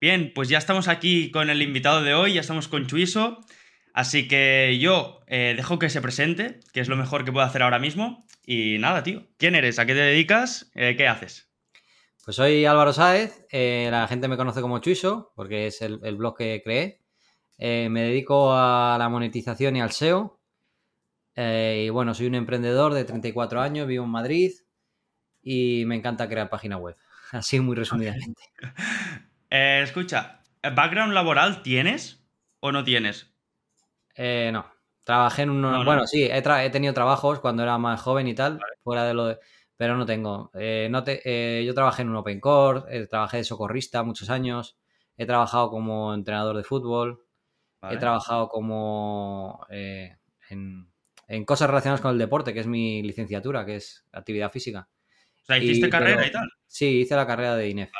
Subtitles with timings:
[0.00, 3.40] Bien, pues ya estamos aquí con el invitado de hoy, ya estamos con Chuiso.
[3.92, 7.62] Así que yo eh, dejo que se presente, que es lo mejor que puedo hacer
[7.62, 8.26] ahora mismo.
[8.46, 9.78] Y nada, tío, ¿quién eres?
[9.78, 10.70] ¿A qué te dedicas?
[10.74, 11.50] Eh, ¿Qué haces?
[12.24, 16.16] Pues soy Álvaro Sáez, eh, la gente me conoce como Chuiso, porque es el, el
[16.16, 17.02] blog que creé.
[17.58, 20.40] me dedico a la monetización y al SEO.
[21.36, 24.52] y bueno, soy un emprendedor de 34 años, vivo en Madrid
[25.42, 26.96] y me encanta crear página web.
[27.32, 28.42] Así muy resumidamente.
[29.50, 32.24] escucha, ¿background laboral tienes
[32.60, 33.34] o no tienes?
[34.14, 34.66] Eh, no.
[35.04, 35.84] Trabajé en un...
[35.84, 39.38] Bueno, sí, he, tenido trabajos cuando era más joven y tal, fuera de lo de...
[39.76, 40.50] Pero no tengo.
[40.54, 41.22] Eh, no te...
[41.24, 44.78] Eh, yo trabajé en un Open Core, trabajé de socorrista muchos años,
[45.16, 47.24] he trabajado como entrenador de fútbol,
[47.90, 50.90] he trabajado como en,
[51.46, 54.90] cosas relacionadas con el deporte, que es mi licenciatura, que es actividad física.
[55.42, 56.48] O sea, ¿hiciste carrera y tal?
[56.66, 57.90] Sí, hice la carrera de INEF.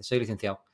[0.00, 0.64] Soy licenciado.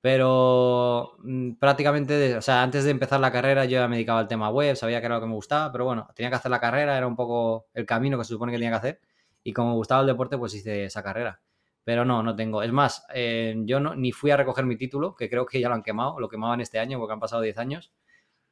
[0.00, 4.28] Pero mm, prácticamente, o sea, antes de empezar la carrera yo ya me dedicaba al
[4.28, 6.60] tema web, sabía que era lo que me gustaba, pero bueno, tenía que hacer la
[6.60, 9.00] carrera, era un poco el camino que se supone que tenía que hacer.
[9.42, 11.40] Y como me gustaba el deporte, pues hice esa carrera.
[11.84, 12.62] Pero no, no tengo.
[12.62, 15.68] Es más, eh, yo no, ni fui a recoger mi título, que creo que ya
[15.68, 17.92] lo han quemado, lo quemaban este año porque han pasado 10 años.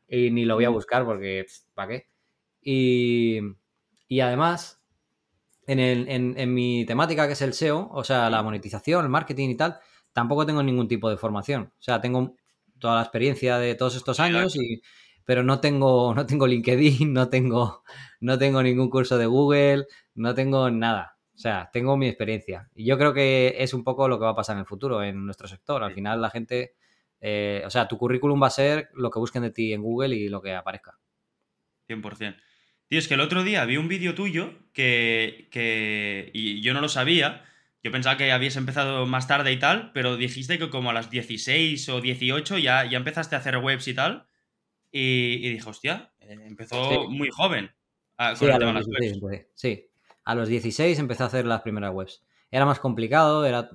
[0.09, 2.09] Y ni lo voy a buscar porque, ¿para qué?
[2.63, 3.41] Y,
[4.07, 4.85] y además,
[5.67, 9.11] en, el, en, en mi temática que es el SEO, o sea, la monetización, el
[9.11, 9.81] marketing y tal,
[10.15, 11.73] tampoco tengo ningún tipo de formación.
[11.79, 12.35] O sea, tengo
[12.79, 14.81] toda la experiencia de todos estos años, y,
[15.25, 17.83] pero no tengo, no tengo LinkedIn, no tengo,
[18.21, 21.19] no tengo ningún curso de Google, no tengo nada.
[21.35, 22.71] O sea, tengo mi experiencia.
[22.75, 25.03] Y yo creo que es un poco lo que va a pasar en el futuro
[25.03, 25.83] en nuestro sector.
[25.83, 26.77] Al final la gente,
[27.21, 30.15] eh, o sea, tu currículum va a ser lo que busquen de ti en Google
[30.15, 30.97] y lo que aparezca.
[31.89, 32.37] 100%.
[32.87, 36.81] Tío, es que el otro día vi un vídeo tuyo que, que, y yo no
[36.81, 37.45] lo sabía,
[37.85, 41.11] yo pensaba que habías empezado más tarde y tal, pero dijiste que como a las
[41.11, 44.27] 16 o 18 ya, ya empezaste a hacer webs y tal.
[44.91, 47.71] Y, dije, hostia, eh, empezó muy joven.
[48.37, 49.91] sí, a los 16, sí,
[50.25, 52.25] a los 16 empecé a hacer las primeras webs.
[52.51, 53.69] Era más complicado, era,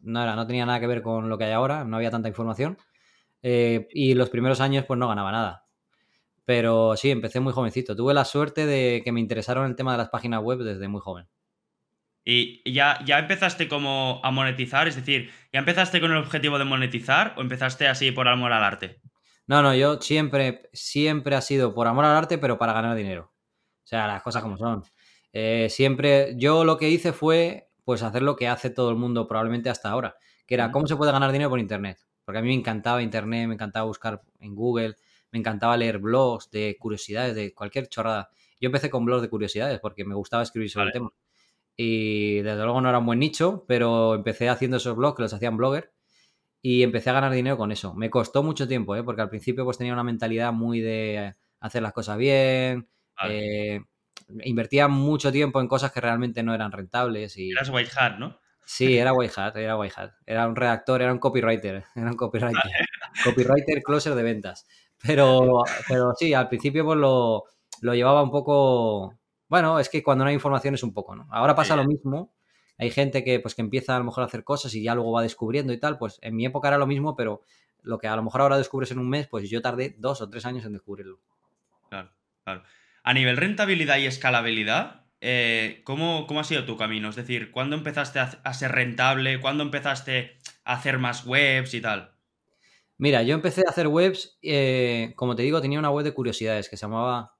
[0.00, 2.28] no, era, no tenía nada que ver con lo que hay ahora, no había tanta
[2.28, 2.76] información.
[3.42, 5.66] Eh, y los primeros años pues no ganaba nada.
[6.44, 7.94] Pero sí, empecé muy jovencito.
[7.94, 11.00] Tuve la suerte de que me interesaron el tema de las páginas web desde muy
[11.00, 11.28] joven.
[12.28, 16.64] Y ya, ya empezaste como a monetizar, es decir, ¿ya empezaste con el objetivo de
[16.64, 19.00] monetizar o empezaste así por amor al arte?
[19.46, 23.32] No, no, yo siempre, siempre ha sido por amor al arte, pero para ganar dinero.
[23.84, 24.82] O sea, las cosas como son.
[25.32, 29.28] Eh, siempre, yo lo que hice fue, pues, hacer lo que hace todo el mundo
[29.28, 30.16] probablemente hasta ahora,
[30.48, 32.00] que era cómo se puede ganar dinero por Internet.
[32.24, 34.96] Porque a mí me encantaba Internet, me encantaba buscar en Google,
[35.30, 38.30] me encantaba leer blogs de curiosidades, de cualquier chorrada.
[38.60, 41.12] Yo empecé con blogs de curiosidades porque me gustaba escribir sobre el tema.
[41.76, 45.34] Y desde luego no era un buen nicho, pero empecé haciendo esos blogs que los
[45.34, 45.92] hacían blogger
[46.62, 47.94] y empecé a ganar dinero con eso.
[47.94, 49.04] Me costó mucho tiempo, ¿eh?
[49.04, 52.88] porque al principio pues tenía una mentalidad muy de hacer las cosas bien,
[53.28, 53.80] eh,
[54.42, 57.36] invertía mucho tiempo en cosas que realmente no eran rentables.
[57.36, 57.50] Y...
[57.50, 58.40] Eras white hat, ¿no?
[58.64, 60.10] Sí, era white hat, era white hat.
[60.26, 62.72] Era un redactor, era un copywriter, era un copywriter.
[63.22, 64.66] Copywriter closer de ventas.
[65.00, 67.44] Pero, pero sí, al principio pues lo,
[67.80, 69.14] lo llevaba un poco
[69.48, 71.26] bueno, es que cuando no hay información es un poco, ¿no?
[71.30, 72.32] Ahora pasa lo mismo.
[72.78, 75.12] Hay gente que, pues, que empieza a lo mejor a hacer cosas y ya luego
[75.12, 75.98] va descubriendo y tal.
[75.98, 77.42] Pues en mi época era lo mismo, pero
[77.82, 80.28] lo que a lo mejor ahora descubres en un mes, pues yo tardé dos o
[80.28, 81.20] tres años en descubrirlo.
[81.88, 82.10] Claro,
[82.44, 82.64] claro.
[83.02, 87.08] A nivel rentabilidad y escalabilidad, eh, ¿cómo, ha sido tu camino?
[87.08, 89.40] Es decir, ¿cuándo empezaste a, ser rentable?
[89.40, 92.16] ¿Cuándo empezaste a hacer más webs y tal?
[92.98, 96.68] Mira, yo empecé a hacer webs, eh, como te digo, tenía una web de curiosidades
[96.68, 97.35] que se llamaba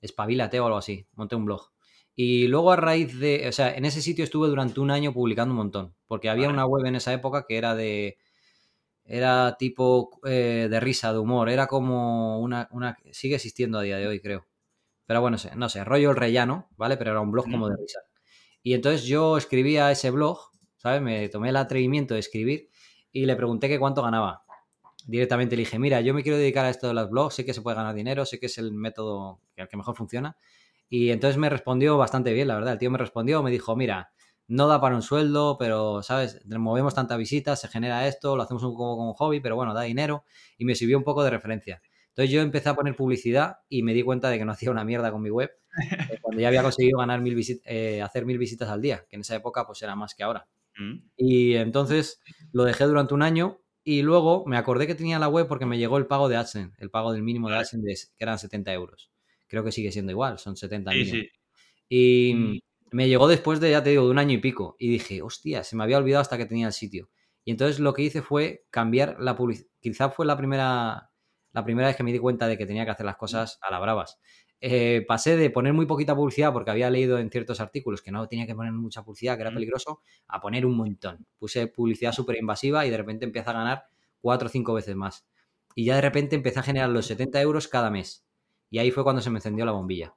[0.00, 1.70] espabilate o algo así, monté un blog.
[2.14, 5.52] Y luego a raíz de, o sea, en ese sitio estuve durante un año publicando
[5.52, 8.16] un montón, porque había una web en esa época que era de,
[9.04, 13.98] era tipo eh, de risa, de humor, era como una, una, sigue existiendo a día
[13.98, 14.46] de hoy, creo.
[15.06, 16.96] Pero bueno, no sé, rollo el rellano, ¿vale?
[16.96, 18.00] Pero era un blog como de risa.
[18.62, 21.00] Y entonces yo escribía ese blog, ¿sabes?
[21.02, 22.70] Me tomé el atrevimiento de escribir
[23.12, 24.45] y le pregunté que cuánto ganaba
[25.06, 27.54] directamente le dije, mira, yo me quiero dedicar a esto de los blogs, sé que
[27.54, 30.36] se puede ganar dinero, sé que es el método que, que mejor funciona.
[30.88, 32.74] Y entonces me respondió bastante bien, la verdad.
[32.74, 34.12] El tío me respondió, me dijo, mira,
[34.48, 36.40] no da para un sueldo, pero, ¿sabes?
[36.46, 39.82] Movemos tantas visitas, se genera esto, lo hacemos un poco como hobby, pero bueno, da
[39.82, 40.24] dinero.
[40.58, 41.82] Y me sirvió un poco de referencia.
[42.08, 44.84] Entonces yo empecé a poner publicidad y me di cuenta de que no hacía una
[44.84, 45.50] mierda con mi web.
[46.10, 49.20] Eh, cuando ya había conseguido ganar mil eh, hacer mil visitas al día, que en
[49.20, 50.48] esa época pues era más que ahora.
[50.78, 51.00] Mm.
[51.18, 55.46] Y entonces lo dejé durante un año y luego me acordé que tenía la web
[55.46, 58.36] porque me llegó el pago de AdSense, el pago del mínimo de AdSense, que eran
[58.36, 59.12] 70 euros.
[59.46, 61.30] Creo que sigue siendo igual, son 70 sí,
[61.88, 62.58] Y mm.
[62.90, 64.74] me llegó después de, ya te digo, de un año y pico.
[64.80, 67.10] Y dije, hostia, se me había olvidado hasta que tenía el sitio.
[67.44, 69.68] Y entonces lo que hice fue cambiar la publicidad.
[69.78, 71.12] Quizás fue la primera,
[71.52, 73.70] la primera vez que me di cuenta de que tenía que hacer las cosas a
[73.70, 74.18] la bravas.
[74.60, 78.26] Eh, pasé de poner muy poquita publicidad porque había leído en ciertos artículos que no
[78.26, 81.26] tenía que poner mucha publicidad, que era peligroso, a poner un montón.
[81.38, 83.84] Puse publicidad súper invasiva y de repente empecé a ganar
[84.20, 85.26] cuatro o cinco veces más.
[85.74, 88.24] Y ya de repente empecé a generar los 70 euros cada mes.
[88.70, 90.14] Y ahí fue cuando se me encendió la bombilla.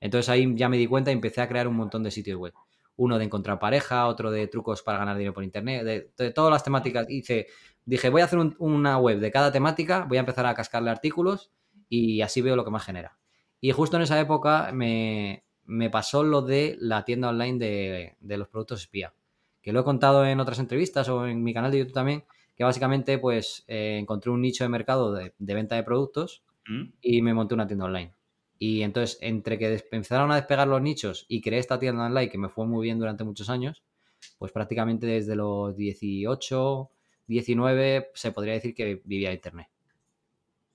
[0.00, 2.54] Entonces ahí ya me di cuenta y empecé a crear un montón de sitios web
[3.00, 6.62] uno de encontrar pareja, otro de trucos para ganar dinero por internet, de, todas las
[6.62, 7.08] temáticas.
[7.08, 7.46] Hice,
[7.86, 11.50] dije, voy a hacer una web de cada temática, voy a empezar a cascarle artículos
[11.88, 13.19] y así veo lo que más genera.
[13.60, 15.44] Y justo en esa época me,
[15.90, 17.58] pasó lo de la tienda online
[18.20, 19.12] de, los productos espía,
[19.60, 22.24] que lo he contado en otras entrevistas o en mi canal de YouTube también,
[22.56, 26.84] que básicamente pues eh, encontré un nicho de mercado de, venta de productos mm.
[27.02, 28.14] y me monté una tienda online.
[28.58, 32.36] Y entonces, entre que empezaron a despegar los nichos y creé esta tienda online que
[32.36, 33.82] me fue muy bien durante muchos años,
[34.38, 36.90] pues prácticamente desde los 18,
[37.26, 39.69] 19 se podría decir que vivía Internet.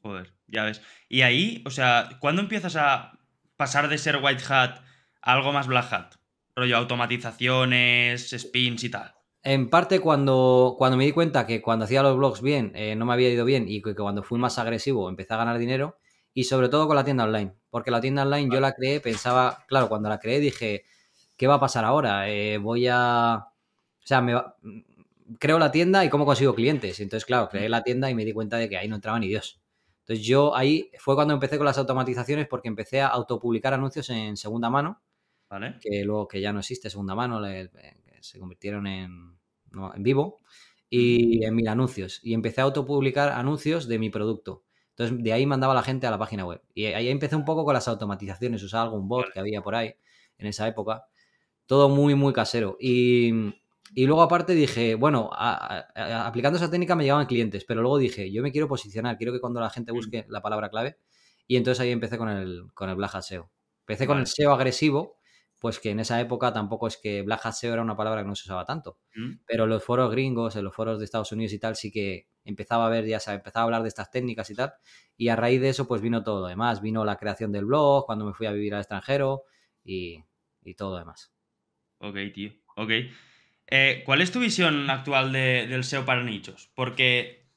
[0.05, 0.83] Joder, ya ves.
[1.09, 3.17] Y ahí, o sea, ¿cuándo empiezas a
[3.57, 4.81] pasar de ser white hat
[5.23, 6.13] a algo más black hat?
[6.55, 9.15] Rollo automatizaciones, spins y tal.
[9.41, 13.07] En parte cuando, cuando me di cuenta que cuando hacía los blogs bien eh, no
[13.07, 15.97] me había ido bien y que cuando fui más agresivo empecé a ganar dinero
[16.35, 19.65] y sobre todo con la tienda online, porque la tienda online yo la creé, pensaba,
[19.67, 20.85] claro, cuando la creé dije,
[21.35, 22.29] ¿qué va a pasar ahora?
[22.29, 23.37] Eh, voy a...
[23.37, 24.39] O sea, me
[25.39, 26.99] creo la tienda y cómo consigo clientes.
[26.99, 29.27] Entonces, claro, creé la tienda y me di cuenta de que ahí no entraba ni
[29.27, 29.64] Dios.
[30.05, 34.37] Entonces yo ahí fue cuando empecé con las automatizaciones porque empecé a autopublicar anuncios en
[34.37, 35.01] segunda mano,
[35.49, 35.77] ¿Vale?
[35.81, 37.41] que luego que ya no existe segunda mano,
[38.19, 39.39] se convirtieron en,
[39.95, 40.41] en vivo,
[40.89, 42.19] y en mil anuncios.
[42.23, 44.63] Y empecé a autopublicar anuncios de mi producto.
[44.91, 46.61] Entonces, de ahí mandaba la gente a la página web.
[46.75, 49.95] Y ahí empecé un poco con las automatizaciones, usaba algún bot que había por ahí
[50.37, 51.05] en esa época.
[51.65, 52.77] Todo muy, muy casero.
[52.79, 53.31] Y,
[53.95, 58.51] luego aparte dije, bueno, aplicando esa técnica me llegaban clientes, pero luego dije, yo me
[58.51, 59.95] quiero posicionar, quiero que cuando la gente mm.
[59.95, 60.97] busque la palabra clave.
[61.47, 63.51] Y entonces ahí empecé con el, con el Black Hat SEO.
[63.81, 65.19] Empecé con el SEO agresivo,
[65.59, 68.27] pues que en esa época tampoco es que Black Hat SEO era una palabra que
[68.27, 68.99] no se usaba tanto.
[69.15, 69.39] Mm.
[69.45, 72.27] Pero en los foros gringos, en los foros de Estados Unidos y tal, sí que
[72.43, 74.73] empezaba a ver, ya sabes, empezaba a hablar de estas técnicas y tal.
[75.15, 76.81] Y a raíz de eso, pues vino todo lo demás.
[76.81, 79.43] Vino la creación del blog, cuando me fui a vivir al extranjero
[79.83, 80.23] y,
[80.75, 81.33] todo lo demás.
[81.99, 82.51] Ok, tío.
[82.75, 82.91] Ok.
[83.67, 86.71] Eh, ¿Cuál es tu visión actual del SEO para nichos?
[86.75, 87.47] Porque,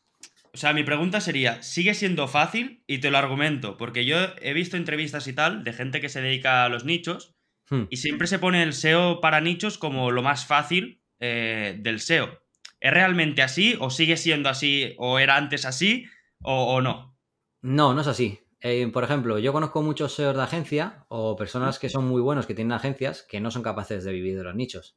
[0.55, 2.83] o sea, mi pregunta sería, ¿sigue siendo fácil?
[2.87, 6.23] Y te lo argumento, porque yo he visto entrevistas y tal de gente que se
[6.23, 7.35] dedica a los nichos
[7.71, 7.85] hmm.
[7.91, 12.41] y siempre se pone el SEO para nichos como lo más fácil eh, del SEO.
[12.81, 16.07] ¿Es realmente así o sigue siendo así o era antes así
[16.41, 17.19] o, no?
[17.61, 18.39] No, no es así.
[18.61, 22.47] Eh, por ejemplo, yo conozco muchos SEOs de agencia o personas que son muy buenos
[22.47, 24.97] que tienen agencias que no son capaces de vivir de los nichos.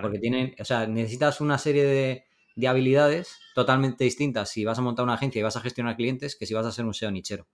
[0.00, 2.24] Porque tienen, o sea, necesitas una serie de,
[2.66, 6.44] habilidades totalmente distintas si vas a montar una agencia y vas a gestionar clientes que
[6.44, 7.48] si vas a ser un SEO nichero.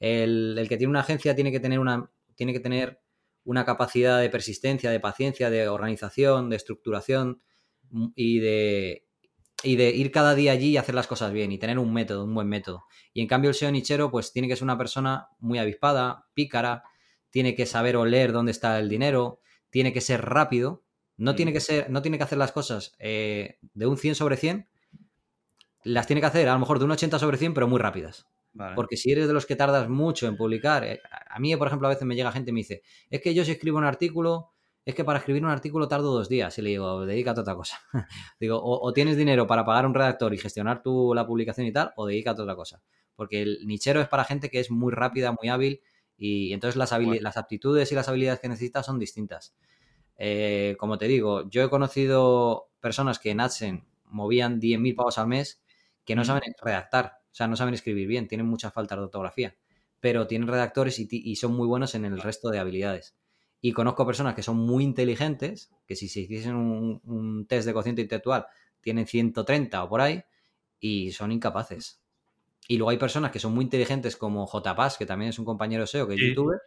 [0.00, 3.00] El, el, que tiene una agencia tiene que tener una, tiene que tener
[3.44, 7.42] una capacidad de persistencia, de paciencia, de organización, de estructuración
[7.90, 9.06] mm, y de,
[9.62, 12.24] y de ir cada día allí y hacer las cosas bien y tener un método,
[12.24, 12.84] un buen método.
[13.12, 16.82] Y en cambio el SEO nichero pues tiene que ser una persona muy avispada, pícara,
[17.30, 20.85] tiene que saber oler dónde está el dinero, tiene que ser rápido,
[21.16, 24.36] no tiene que ser, no tiene que hacer las cosas eh, de un 100 sobre
[24.36, 24.68] 100,
[25.84, 28.26] las tiene que hacer a lo mejor de un 80 sobre 100, pero muy rápidas.
[28.74, 31.88] Porque si eres de los que tardas mucho en publicar, eh, a mí, por ejemplo,
[31.88, 34.50] a veces me llega gente y me dice, es que yo si escribo un artículo,
[34.84, 36.56] es que para escribir un artículo tardo dos días.
[36.58, 37.78] Y le digo, dedícate a otra cosa.
[38.40, 41.92] digo, o, tienes dinero para pagar un redactor y gestionar tu, la publicación y tal,
[41.96, 42.80] o dedícate a otra cosa.
[43.14, 45.82] Porque el nichero es para gente que es muy rápida, muy hábil,
[46.16, 49.54] y entonces las, las aptitudes y las habilidades que necesitas son distintas.
[50.18, 55.28] Eh, como te digo, yo he conocido personas que en AdSense movían 10.000 pavos al
[55.28, 55.62] mes
[56.04, 59.56] que no saben redactar, o sea, no saben escribir bien, tienen mucha falta de ortografía,
[60.00, 63.16] pero tienen redactores y son muy buenos en el resto de habilidades.
[63.60, 68.02] Y conozco personas que son muy inteligentes, que si se hiciesen un, test de cociente
[68.02, 68.46] intelectual
[68.80, 70.22] tienen 130 o por ahí,
[70.78, 72.00] y son incapaces.
[72.68, 75.84] Y luego hay personas que son muy inteligentes como JPass, que también es un compañero
[75.84, 76.60] SEO, que es youtuber,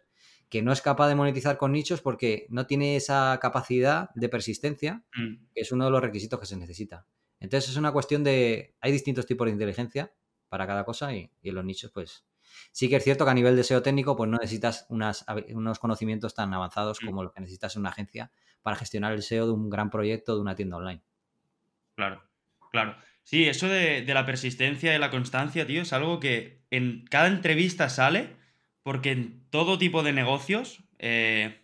[0.49, 5.03] que no es capaz de monetizar con nichos porque no tiene esa capacidad de persistencia,
[5.15, 5.47] mm.
[5.53, 7.05] que es uno de los requisitos que se necesita.
[7.39, 8.75] Entonces es una cuestión de...
[8.81, 10.11] Hay distintos tipos de inteligencia
[10.49, 12.25] para cada cosa y, y en los nichos pues
[12.71, 16.33] Sí que es cierto que a nivel de SEO técnico, pues no necesitas unos conocimientos
[16.33, 17.05] tan avanzados mm.
[17.05, 20.35] como los que necesitas en una agencia para gestionar el SEO de un gran proyecto
[20.35, 21.01] de una tienda online.
[21.95, 22.23] Claro,
[22.71, 22.95] claro.
[23.23, 27.89] Sí, eso de, la persistencia y la constancia, tío, es algo que en cada entrevista
[27.89, 28.35] sale,
[28.89, 31.61] porque en todo tipo de negocios, eh,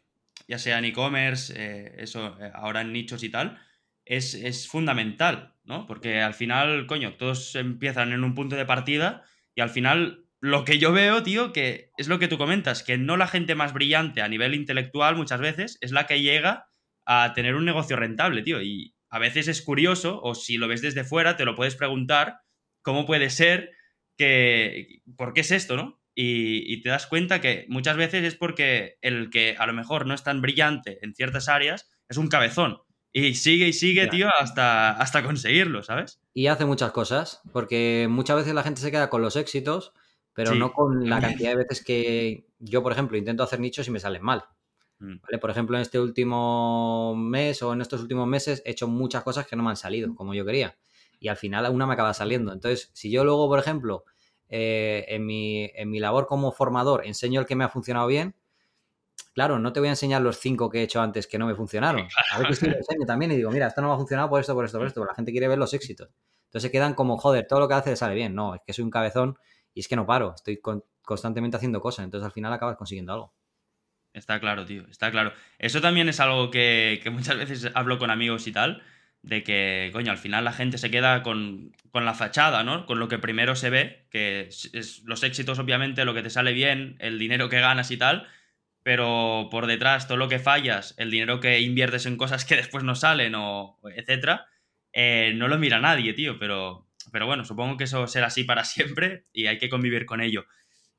[0.47, 3.59] ya sea en e-commerce, eh, eso, eh, ahora en nichos y tal,
[4.05, 5.55] es, es fundamental.
[5.63, 5.87] ¿no?
[5.87, 9.23] Porque al final, coño, todos empiezan en un punto de partida
[9.55, 12.99] y al final lo que yo veo, tío, que es lo que tú comentas, que
[12.99, 16.67] no la gente más brillante a nivel intelectual muchas veces es la que llega
[17.07, 18.61] a tener un negocio rentable, tío.
[18.61, 22.41] Y a veces es curioso, o si lo ves desde fuera, te lo puedes preguntar,
[22.83, 23.71] ¿cómo puede ser
[24.15, 25.01] que...
[25.17, 26.04] ¿Por qué es esto, no?
[26.17, 30.13] Y, te das cuenta que muchas veces es porque el que a lo mejor no
[30.13, 32.79] es tan brillante en ciertas áreas es un cabezón.
[33.11, 36.21] Y sigue y sigue, tío, hasta, hasta conseguirlo, ¿sabes?
[36.33, 39.93] Y hace muchas cosas, porque muchas veces la gente se queda con los éxitos,
[40.33, 43.91] pero no con la cantidad de veces que yo, por ejemplo, intento hacer nichos y
[43.91, 44.45] me salen mal.
[44.99, 45.15] Mm.
[45.39, 49.47] Por ejemplo, en este último mes o en estos últimos meses he hecho muchas cosas
[49.47, 50.77] que no me han salido como yo quería.
[51.19, 52.51] Y al final una me acaba saliendo.
[52.51, 54.03] Entonces, si yo luego, por ejemplo,
[54.49, 58.35] eh, en, mi, en mi labor como formador enseño el que me ha funcionado bien,
[59.33, 61.55] claro, no te voy a enseñar los cinco que he hecho antes que no me
[61.55, 62.07] funcionaron.
[62.31, 64.39] A ver si lo enseño también y digo, mira, esto no me ha funcionado por
[64.39, 65.01] esto, por esto, por esto.
[65.01, 66.09] Pero la gente quiere ver los éxitos.
[66.45, 68.33] Entonces se quedan como, joder, todo lo que hace le sale bien.
[68.33, 69.37] No, es que soy un cabezón
[69.73, 70.33] y es que no paro.
[70.35, 70.61] Estoy
[71.01, 72.05] constantemente haciendo cosas.
[72.05, 73.33] Entonces al final acabas consiguiendo algo.
[74.15, 75.33] Está claro, tío, está claro.
[75.59, 78.81] Eso también es algo que, muchas veces hablo con amigos y tal,
[79.25, 82.85] de que, coño, al final la gente se queda con, la fachada, ¿no?
[82.85, 86.53] Con lo que primero se ve, que es, los éxitos, obviamente, lo que te sale
[86.53, 88.27] bien, el dinero que ganas y tal,
[88.83, 92.83] pero por detrás todo lo que fallas, el dinero que inviertes en cosas que después
[92.83, 94.45] no salen o etcétera,
[94.93, 98.63] eh, no lo mira nadie, tío, pero, pero bueno, supongo que eso será así para
[98.63, 100.45] siempre y hay que convivir con ello.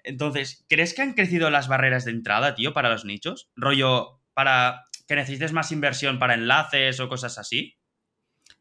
[0.02, 3.50] Entonces, ¿crees que han crecido las barreras de entrada, tío, para los nichos?
[3.54, 7.75] Rollo, para que necesites más inversión para enlaces o cosas así.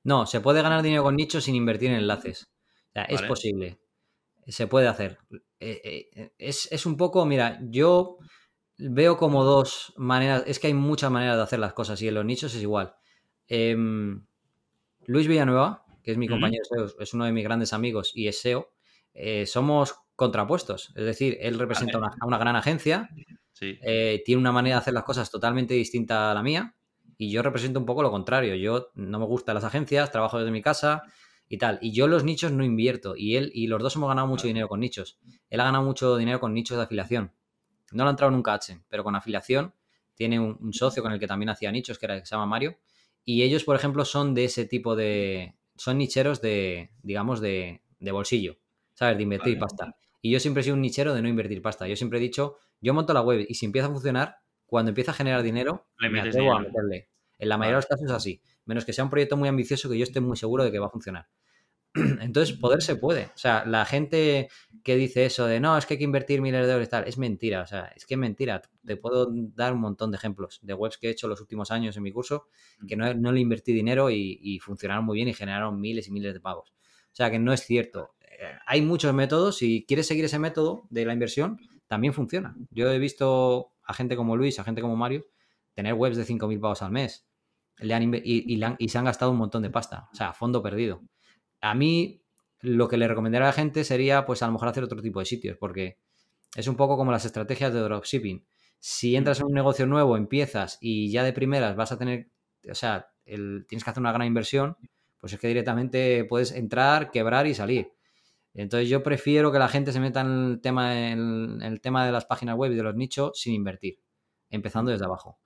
[0.06, 2.48] No, se puede ganar dinero con nichos sin invertir en enlaces.
[2.90, 3.80] O sea, es posible.
[4.48, 5.18] Se puede hacer.
[5.60, 8.20] Eh, eh, es, un poco, mira, yo
[8.78, 10.44] veo como dos maneras.
[10.46, 12.94] Es que hay muchas maneras de hacer las cosas y en los nichos es igual.
[13.48, 14.24] Em,
[15.08, 18.40] Luis Villanueva, que es mi compañero SEO, es uno de mis grandes amigos y es
[18.40, 18.72] SEO.
[19.16, 20.94] Eh, somos contrapuestos.
[20.96, 23.10] Es decir, él representa a una, gran agencia,
[23.60, 26.76] eh, tiene una manera de hacer las cosas totalmente distinta a la mía
[27.18, 28.56] y yo represento un poco lo contrario.
[28.56, 31.04] Yo no me gustan las agencias, trabajo desde mi casa
[31.48, 31.80] y tal.
[31.82, 34.68] Y yo los nichos no invierto y él y los dos hemos ganado mucho dinero
[34.68, 35.20] con nichos.
[35.50, 37.32] Él ha ganado mucho dinero con nichos de afiliación.
[37.92, 39.74] No lo ha entrado nunca AdSense, pero con afiliación
[40.16, 42.78] tiene un, socio con el que también hacía nichos, que, era, que se llama Mario.
[43.24, 45.56] Y ellos, por ejemplo, son de ese tipo de...
[45.76, 48.58] Son nicheros de, digamos, de, de bolsillo,
[48.94, 49.18] ¿sabes?
[49.18, 49.98] De invertir pasta.
[50.22, 51.88] Y yo siempre he sido un nichero de no invertir pasta.
[51.88, 55.12] Yo siempre he dicho, yo monto la web y si empieza a funcionar, cuando empieza
[55.12, 57.10] a generar dinero, Le me atrevo a meterle.
[57.38, 58.42] En la mayoría de los casos es así.
[58.66, 60.88] Menos que sea un proyecto muy ambicioso que yo esté muy seguro de que va
[60.88, 61.28] a funcionar.
[62.22, 63.26] Entonces, poder se puede.
[63.26, 64.50] O sea, la gente
[64.84, 67.08] que dice eso de no, es que hay que invertir miles de euros y tal,
[67.08, 67.62] es mentira.
[67.62, 68.62] O sea, es que es mentira.
[68.86, 71.96] Te puedo dar un montón de ejemplos de webs que he hecho los últimos años
[71.96, 72.48] en mi curso
[72.88, 76.34] que no, le invertí dinero y, y, funcionaron muy bien y generaron miles y miles
[76.34, 76.72] de pagos.
[76.72, 78.16] O sea, que no es cierto.
[78.22, 79.58] Eh, hay muchos métodos.
[79.58, 82.56] Si quieres seguir ese método de la inversión, también funciona.
[82.72, 85.26] Yo he visto a gente como Luis, a gente como Mario,
[85.74, 87.28] tener webs de 5.000 pavos al mes.
[87.80, 90.10] y, se han gastado un montón de pasta.
[90.12, 91.02] O sea, fondo perdido.
[91.62, 92.24] A mí,
[92.62, 95.20] lo que le recomendaría a la gente sería, pues, a lo mejor hacer otro tipo
[95.20, 96.00] de sitios, porque
[96.56, 98.46] es un poco como las estrategias de dropshipping.
[98.80, 102.30] Si entras en un negocio nuevo, empiezas y ya de primeras vas a tener,
[102.70, 104.78] o sea, tienes que hacer una gran inversión,
[105.20, 107.95] pues es que directamente puedes entrar, quebrar y salir.
[108.56, 110.30] Entonces yo prefiero que la gente se meta en
[111.62, 114.00] el tema, de las páginas web y de los nichos sin invertir,
[114.50, 115.40] empezando desde abajo.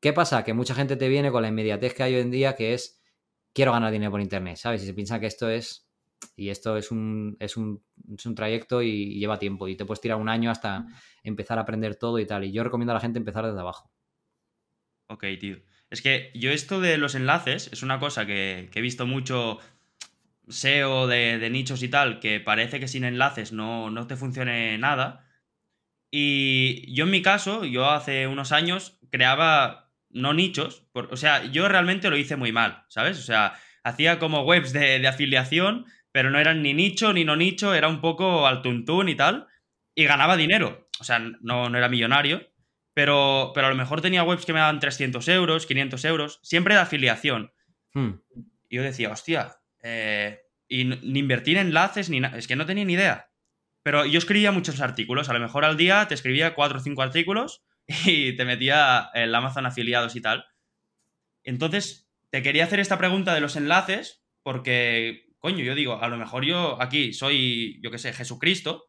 [0.00, 0.42] ¿Qué pasa?
[0.42, 3.00] Que mucha gente te viene con la inmediatez que hay hoy en día, que es
[3.52, 4.82] quiero ganar dinero por internet, ¿sabes?
[4.82, 5.88] Y se piensa que esto es
[6.34, 7.84] y esto es un, es un,
[8.16, 10.86] es un trayecto y, lleva tiempo y te puedes tirar un año hasta
[11.22, 12.44] empezar a aprender todo y tal.
[12.44, 13.92] Y yo recomiendo a la gente empezar desde abajo.
[15.08, 15.58] Ok, tío.
[15.90, 19.58] Es que yo esto de los enlaces es una cosa que he visto mucho
[20.52, 25.28] SEO de, nichos y tal, que parece que sin enlaces no, no te funcione nada.
[26.10, 31.68] Y yo en mi caso, yo hace unos años creaba no nichos, o sea, yo
[31.68, 33.18] realmente lo hice muy mal, ¿sabes?
[33.18, 37.74] O sea, hacía como webs de, afiliación, pero no eran ni nicho ni no nicho,
[37.74, 39.46] era un poco al tuntún y tal,
[39.94, 40.88] y ganaba dinero.
[41.00, 42.46] O sea, no, no era millonario,
[42.94, 46.74] pero, pero a lo mejor tenía webs que me daban 300 euros, 500 euros, siempre
[46.74, 47.52] de afiliación.
[47.94, 48.20] Hmm.
[48.68, 52.38] Y yo decía, hostia, eh, y ni invertir en enlaces ni nada.
[52.38, 53.28] Es que no tenía ni idea.
[53.82, 55.28] Pero yo escribía muchos artículos.
[55.28, 57.64] A lo mejor al día te escribía cuatro o cinco artículos
[58.06, 60.44] y te metía el Amazon afiliados y tal.
[61.44, 66.16] Entonces, te quería hacer esta pregunta de los enlaces porque, coño, yo digo, a lo
[66.16, 68.86] mejor yo aquí soy, yo qué sé, Jesucristo,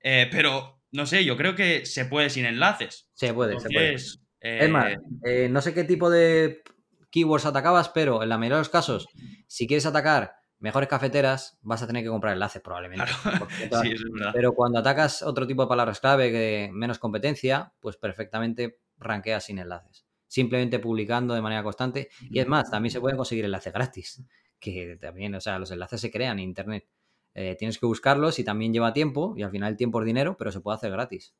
[0.00, 3.10] eh, pero no sé, yo creo que se puede sin enlaces.
[3.14, 3.94] Se puede, se puede.
[3.94, 4.92] es más,
[5.24, 6.62] eh, no sé qué tipo de
[7.10, 9.08] keywords atacabas, pero en la mayoría de los casos,
[9.46, 13.06] si quieres atacar mejores cafeteras, vas a tener que comprar enlaces probablemente.
[13.22, 13.38] Claro.
[13.40, 14.32] porque todas- Sí, eso es verdad.
[14.34, 19.58] Pero cuando atacas otro tipo de palabras clave que menos competencia, pues perfectamente ranqueas sin
[19.58, 20.04] enlaces.
[20.26, 22.08] Simplemente publicando de manera constante.
[22.30, 24.22] Y es más, también se pueden conseguir enlaces gratis.
[24.60, 26.88] Que también, o sea, los enlaces se crean en internet.
[27.34, 29.32] Eh, tienes que buscarlos y también lleva tiempo.
[29.36, 31.34] Y al final el tiempo es dinero, pero se puede hacer gratis.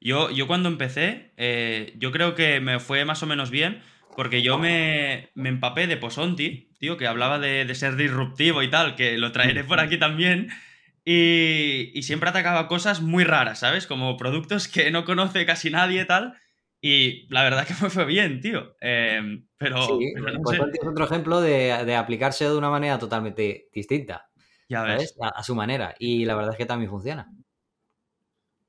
[0.00, 3.82] Yo, yo cuando empecé, eh, yo creo que me fue más o menos bien,
[4.14, 8.70] porque yo me, me empapé de Posonti, tío, que hablaba de, de ser disruptivo y
[8.70, 10.48] tal, que lo traeré por aquí también.
[11.04, 13.86] Y, y siempre atacaba cosas muy raras, ¿sabes?
[13.86, 16.34] Como productos que no conoce casi nadie y tal.
[16.80, 18.76] Y la verdad que me fue bien, tío.
[18.80, 20.58] Eh, pero, Sí, pero no sé.
[20.58, 24.28] Conti es otro ejemplo de, de aplicarse de una manera totalmente distinta,
[24.68, 25.14] Ya ves.
[25.14, 25.14] ¿sabes?
[25.22, 25.94] A, a su manera.
[25.98, 27.28] Y la verdad es que también funciona.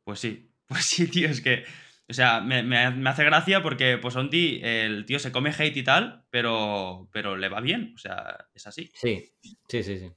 [0.03, 1.65] Pues sí, pues sí, tío, es que,
[2.07, 5.83] o sea, me, me- me hace gracia porque Posonti, el tío se come hate y
[5.83, 8.89] tal, pero, pero le va bien, o sea, es así.
[8.93, 9.29] Sí,
[9.67, 10.11] sí, sí, sí.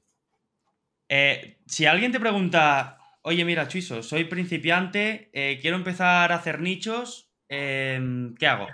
[1.09, 6.61] Eh, si alguien te pregunta, oye, mira, Chuiso, soy principiante, eh, quiero empezar a hacer
[6.61, 8.69] nichos, em, ¿qué hago?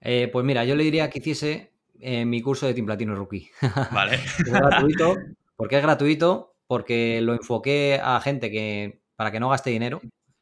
[0.00, 3.50] Eh, pues mira, yo le diría que hiciese mi curso de Team Platino Rookie.
[3.92, 4.16] Vale.
[4.16, 5.16] Es gratuito.
[5.56, 6.54] ¿Por qué es gratuito?
[6.66, 10.00] Porque lo enfoqué a gente que para que no gaste dinero,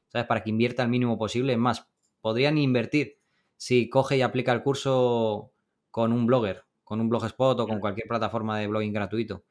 [0.08, 0.26] ¿sabes?
[0.26, 1.52] Para que invierta el mínimo posible.
[1.52, 1.86] Es más,
[2.20, 3.18] podrían invertir
[3.56, 5.52] si coge y aplica el curso
[5.90, 9.44] con un blogger, con un blogspot o con cualquier plataforma de blogging gratuito.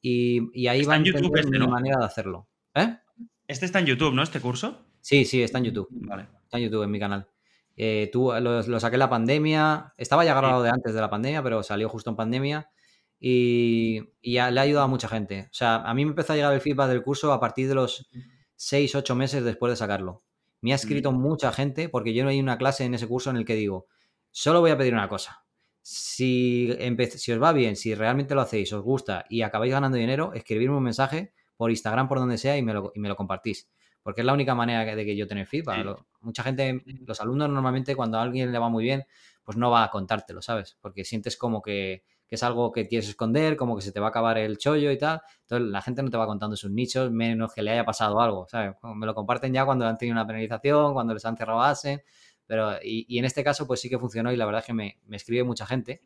[0.00, 1.68] Y, y ahí Está van a en YouTube este, ¿no?
[1.68, 2.48] manera de hacerlo.
[2.74, 2.96] ¿Eh?
[3.46, 4.22] Este está en YouTube, ¿no?
[4.22, 4.86] Este curso.
[5.00, 5.88] Sí, sí, está en YouTube.
[5.90, 6.28] Vale.
[6.44, 7.28] Está en YouTube, en mi canal.
[7.76, 9.92] Eh, tú, lo, lo saqué en la pandemia.
[9.96, 12.70] Estaba ya grabado de antes de la pandemia, pero salió justo en pandemia.
[13.18, 15.48] Y, y ya le ha ayudado a mucha gente.
[15.50, 17.74] O sea, a mí me empezó a llegar el feedback del curso a partir de
[17.74, 18.08] los
[18.62, 20.22] 6, 8 meses después de sacarlo.
[20.60, 23.36] Me ha escrito mucha gente porque yo no hay una clase en ese curso en
[23.36, 23.86] el que digo,
[24.30, 25.46] solo voy a pedir una cosa.
[25.80, 26.70] Si,
[27.16, 30.76] si os va bien, si realmente lo hacéis, os gusta y acabáis ganando dinero, escribirme
[30.76, 33.70] un mensaje por Instagram, por donde sea, y me lo, y me lo compartís.
[34.02, 35.78] Porque es la única manera de que yo tener feedback.
[35.78, 35.82] Sí.
[35.84, 39.04] Lo- mucha gente, los alumnos normalmente cuando a alguien le va muy bien,
[39.42, 40.76] pues no va a contártelo, ¿sabes?
[40.82, 44.06] Porque sientes como que, que es algo que quieres esconder, como que se te va
[44.06, 45.20] a acabar el chollo y tal.
[45.40, 48.46] Entonces la gente no te va contando sus nichos, menos que le haya pasado algo,
[48.48, 48.76] ¿sabes?
[48.94, 52.00] Me lo comparten ya cuando han tenido una penalización, cuando les han cerrado ASEN.
[52.46, 55.00] Pero, y, en este caso, pues sí que funcionó y la verdad es que me,
[55.06, 56.02] me escribe mucha gente.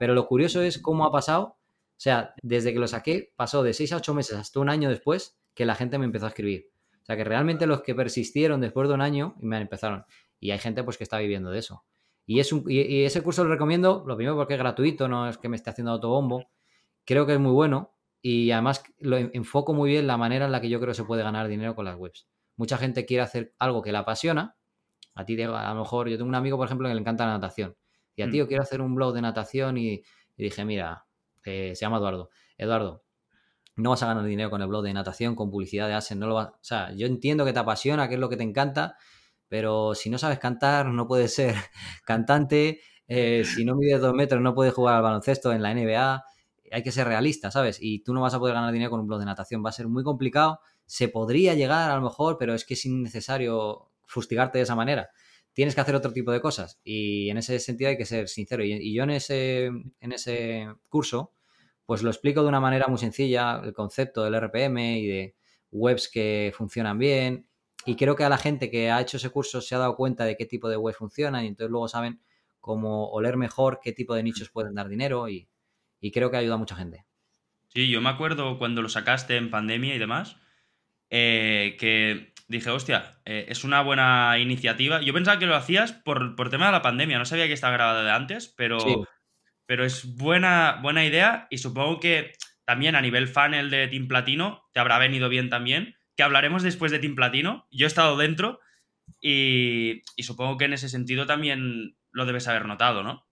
[0.00, 1.44] Pero lo curioso es cómo ha pasado.
[1.44, 4.88] O sea, desde que lo saqué, pasó de 6 a 8 meses hasta un año
[4.88, 6.72] después que la gente me empezó a escribir.
[7.00, 10.04] O sea, que realmente los que persistieron después de un año me empezaron.
[10.40, 11.84] Y hay gente pues que está viviendo de eso.
[12.26, 15.28] Y, es un, y, y ese curso lo recomiendo, lo primero porque es gratuito, no
[15.28, 16.50] es que me esté haciendo autobombo.
[17.04, 20.52] Creo que es muy bueno y además lo en- enfoco muy bien la manera en
[20.52, 22.28] la que yo creo que se puede ganar dinero con las webs.
[22.56, 24.56] Mucha gente quiere hacer algo que la apasiona.
[25.14, 27.32] A ti, a lo mejor, yo tengo un amigo, por ejemplo, que le encanta la
[27.32, 27.76] natación.
[28.14, 28.30] Y a Mm.
[28.30, 29.94] tío, quiero hacer un blog de natación y,
[30.36, 31.06] y dije, mira,
[31.44, 32.30] eh, se llama Eduardo.
[32.58, 33.02] Eduardo,
[33.76, 36.26] no vas a ganar dinero con el blog de natación, con publicidad de Asen, no
[36.26, 36.48] lo vas...
[36.48, 38.96] O sea, yo entiendo que te apasiona, que es lo que te encanta,
[39.50, 41.54] pero si no sabes cantar, no puedes ser
[42.06, 46.24] cantante, eh, si no mides dos metros, no puedes jugar al baloncesto en la NBA,
[46.70, 47.78] hay que ser realista, ¿sabes?
[47.80, 49.72] Y tú no vas a poder ganar dinero con un blog de natación, va a
[49.72, 54.58] ser muy complicado, se podría llegar a lo mejor, pero es que es innecesario fustigarte
[54.58, 55.10] de esa manera.
[55.52, 58.64] Tienes que hacer otro tipo de cosas y en ese sentido hay que ser sincero.
[58.64, 61.32] Y, yo en ese, en ese curso,
[61.86, 65.36] pues lo explico de una manera muy sencilla, el concepto del RPM y de
[65.72, 67.49] webs que funcionan bien.
[67.86, 70.24] Y creo que a la gente que ha hecho ese curso se ha dado cuenta
[70.24, 72.20] de qué tipo de webs funcionan y entonces luego saben
[72.60, 75.48] cómo oler mejor qué tipo de nichos pueden dar dinero y,
[76.00, 77.06] y creo que ayuda a mucha gente.
[77.68, 80.36] Sí, yo me acuerdo cuando lo sacaste en pandemia y demás,
[81.08, 85.00] eh, que dije, hostia, eh, es una buena iniciativa.
[85.00, 87.72] Yo pensaba que lo hacías por, por tema de la pandemia, no sabía que estaba
[87.72, 88.94] grabado de antes, pero, Sí.
[89.66, 92.32] pero es buena, buena idea y supongo que
[92.64, 96.92] también a nivel funnel de Team Platino te habrá venido bien también, que hablaremos después
[96.92, 97.66] de Team Platino.
[97.70, 98.60] Yo he estado dentro
[99.20, 103.26] y, y supongo que en ese sentido también lo debes haber notado, ¿no?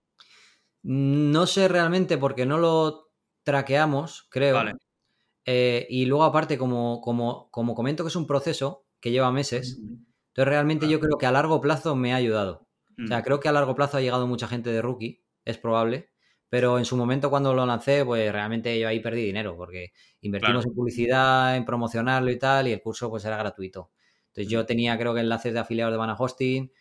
[0.83, 3.11] No sé realmente porque no lo
[3.43, 4.55] traqueamos, creo.
[4.55, 4.75] Vale.
[5.45, 9.79] Eh, y luego aparte, como, como, como comento que es un proceso que lleva meses,
[9.79, 12.69] entonces realmente yo creo que a largo plazo me ha ayudado.
[13.03, 16.11] O sea, creo que a largo plazo ha llegado mucha gente de rookie, es probable,
[16.49, 20.65] pero en su momento cuando lo lancé, pues realmente yo ahí perdí dinero, porque invertimos
[20.65, 20.67] Claro.
[20.67, 23.93] en publicidad, en promocionarlo y tal, y el curso pues era gratuito.
[24.29, 26.73] Entonces yo tenía creo que enlaces de afiliados de Bana Hosting,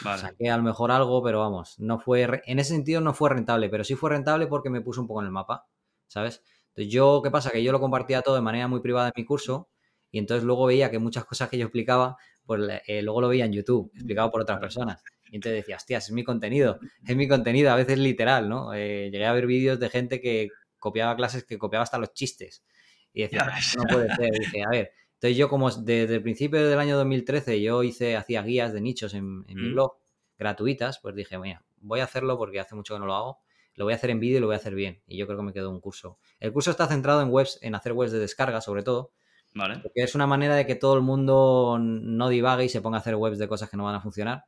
[0.00, 0.28] Vale.
[0.28, 3.68] saqué a lo mejor algo, pero vamos, no fue, en ese sentido no fue rentable,
[3.68, 5.66] pero sí fue rentable porque me puso un poco en el mapa,
[6.06, 6.42] ¿sabes?
[6.68, 7.50] Entonces yo, ¿qué pasa?
[7.50, 9.70] Que yo lo compartía todo de manera muy privada en mi curso
[10.10, 13.44] y entonces luego veía que muchas cosas que yo explicaba, pues eh, luego lo veía
[13.46, 15.06] en YouTube, explicado por otras personas.
[15.30, 18.72] Y entonces decía, hostias, es mi contenido, es mi contenido, a veces literal, ¿no?
[18.74, 22.64] Eh, llegué a ver vídeos de gente que copiaba clases, que copiaba hasta los chistes.
[23.12, 24.30] Y decía, no puede ser.
[24.38, 28.42] dije, a ver, entonces yo como desde el principio del año 2013 yo hice, hacía
[28.42, 29.72] guías de nichos en, mi mm.
[29.72, 29.96] blog,
[30.38, 33.44] gratuitas, pues dije, mira, voy a hacerlo porque hace mucho que no lo hago
[33.76, 35.02] lo voy a hacer en vídeo y lo voy a hacer bien.
[35.06, 36.18] Y yo creo que me quedó un curso.
[36.40, 39.12] El curso está centrado en webs, en hacer webs de descarga, sobre todo.
[39.54, 39.78] Vale.
[39.82, 43.00] Porque es una manera de que todo el mundo no divague y se ponga a
[43.00, 44.44] hacer webs de cosas que no van a funcionar.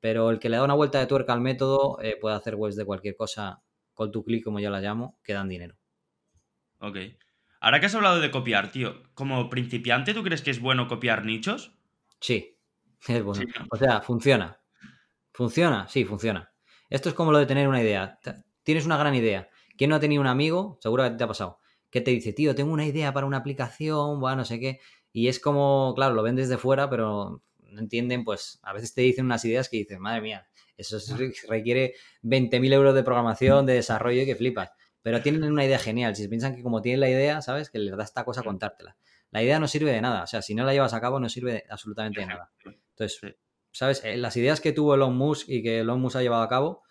[0.00, 2.76] Pero el que le da una vuelta de tuerca al método eh, puede hacer webs
[2.76, 3.62] de cualquier cosa
[3.94, 5.76] con tu clic, como yo la llamo, que dan dinero.
[6.78, 6.98] Ok.
[7.60, 11.24] Ahora que has hablado de copiar, tío, como principiante, ¿tú crees que es bueno copiar
[11.24, 11.78] nichos?
[12.20, 12.58] Sí,
[13.08, 13.44] es bueno.
[13.70, 14.60] O sea, funciona.
[15.32, 15.88] ¿Funciona?
[15.88, 16.52] Sí, funciona.
[16.88, 18.18] Esto es como lo de tener una idea
[18.66, 19.48] tienes una gran idea.
[19.78, 20.76] ¿Quién no ha tenido un amigo?
[20.80, 21.60] Seguro que te ha pasado.
[21.88, 24.80] Que te dice, tío, tengo una idea para una aplicación, bueno, no sé qué.
[25.12, 27.42] Y es como, claro, lo ven desde fuera, pero
[27.76, 30.98] no entienden, pues a veces te dicen unas ideas que dices, madre mía, eso
[31.48, 34.70] requiere 20.000 euros de programación, de desarrollo y que flipas.
[35.02, 36.16] Pero tienen una idea genial.
[36.16, 37.70] Si piensan que como tienen la idea, ¿sabes?
[37.70, 38.96] Que les da esta cosa contártela.
[39.30, 40.24] La idea no sirve de nada.
[40.24, 42.50] O sea, si no la llevas a cabo, no sirve absolutamente de nada.
[42.64, 43.36] Entonces,
[43.70, 44.02] ¿sabes?
[44.04, 46.82] Eh, las ideas que tuvo Elon Musk y que Elon Musk ha llevado a cabo,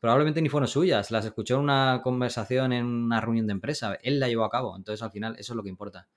[0.00, 4.20] probablemente ni fueron suyas, las escuchó en una conversación en una reunión de empresa, él
[4.20, 6.08] la llevó a cabo, entonces al final eso es lo que importa.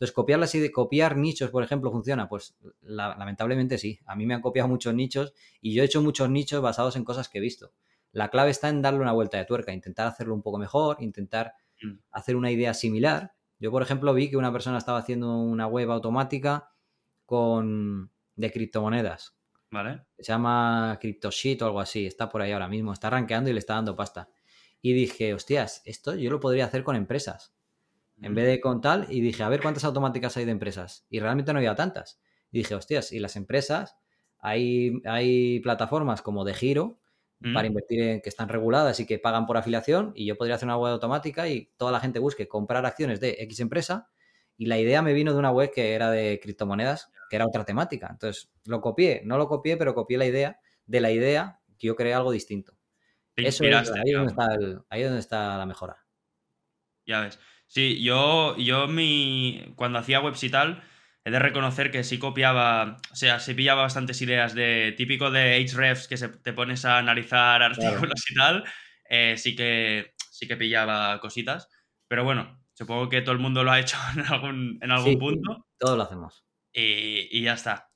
[0.00, 2.26] Entonces, copiarlas y de copiar nichos, por ejemplo, funciona.
[2.26, 4.00] Pues lamentablemente sí.
[4.06, 7.04] A mí me han copiado muchos nichos y yo he hecho muchos nichos basados en
[7.04, 7.74] cosas que he visto.
[8.10, 11.52] La clave está en darle una vuelta de tuerca, intentar hacerlo un poco mejor, intentar
[11.82, 11.98] mm.
[12.12, 13.34] hacer una idea similar.
[13.58, 16.70] Yo, por ejemplo, vi que una persona estaba haciendo una web automática
[17.26, 19.36] con de criptomonedas.
[19.70, 20.06] ¿Vale?
[20.18, 22.06] Se llama CryptoSheet o algo así.
[22.06, 22.94] Está por ahí ahora mismo.
[22.94, 24.30] Está rankeando y le está dando pasta.
[24.80, 27.54] Y dije, hostias, esto yo lo podría hacer con empresas.
[28.22, 31.06] En vez de con tal, y dije, a ver cuántas automáticas hay de empresas.
[31.08, 32.20] Y realmente no había tantas.
[32.52, 33.96] Y dije, hostias, y las empresas,
[34.38, 36.98] hay, hay plataformas como de giro
[37.54, 40.12] para invertir en que están reguladas y que pagan por afiliación.
[40.14, 43.36] Y yo podría hacer una web automática y toda la gente busque comprar acciones de
[43.40, 44.10] X empresa
[44.60, 47.64] y la idea me vino de una web que era de criptomonedas, que era otra
[47.64, 48.08] temática.
[48.10, 50.60] Entonces, lo copié, no lo copié, pero copié la idea.
[50.84, 52.74] De la idea, que yo creé algo distinto.
[53.36, 54.48] Eso es, ahí, donde está
[54.90, 56.04] ahí es donde está la mejora.
[57.06, 57.38] Ya ves.
[57.70, 60.82] Sí, yo, yo mi, cuando hacía webs y tal,
[61.24, 65.64] he de reconocer que sí copiaba, o sea, sí pillaba bastantes ideas de típico de
[65.64, 68.64] Hrefs que se, te pones a analizar artículos y tal,
[69.08, 71.68] eh, sí, que, sí que pillaba cositas.
[72.08, 75.66] Pero bueno, Supongo que todo el mundo lo ha hecho en algún, en algún punto.
[75.78, 76.46] Todos lo hacemos.
[76.72, 77.90] Y, ya está.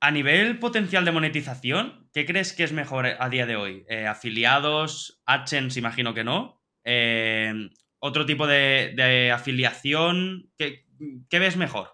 [0.00, 3.84] A nivel potencial de monetización, ¿qué crees que es mejor a día de hoy?
[3.88, 5.22] Eh, ¿Afiliados?
[5.24, 5.78] ¿AdSense?
[5.78, 6.60] Imagino que no.
[6.82, 7.70] Eh,
[8.04, 10.50] ¿Otro tipo de, afiliación?
[10.58, 11.90] ¿Qué, ves mejor?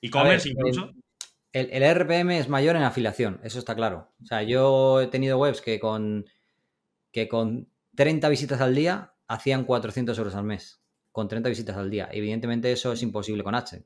[0.00, 0.92] ¿E-commerce incluso?
[1.52, 4.10] El, el, RPM es mayor en afiliación, eso está claro.
[4.22, 6.24] O sea, yo he tenido webs que con,
[7.12, 11.90] que con 30 visitas al día hacían 400 euros al mes con 30 visitas al
[11.90, 12.08] día.
[12.12, 13.84] Evidentemente eso es imposible con H.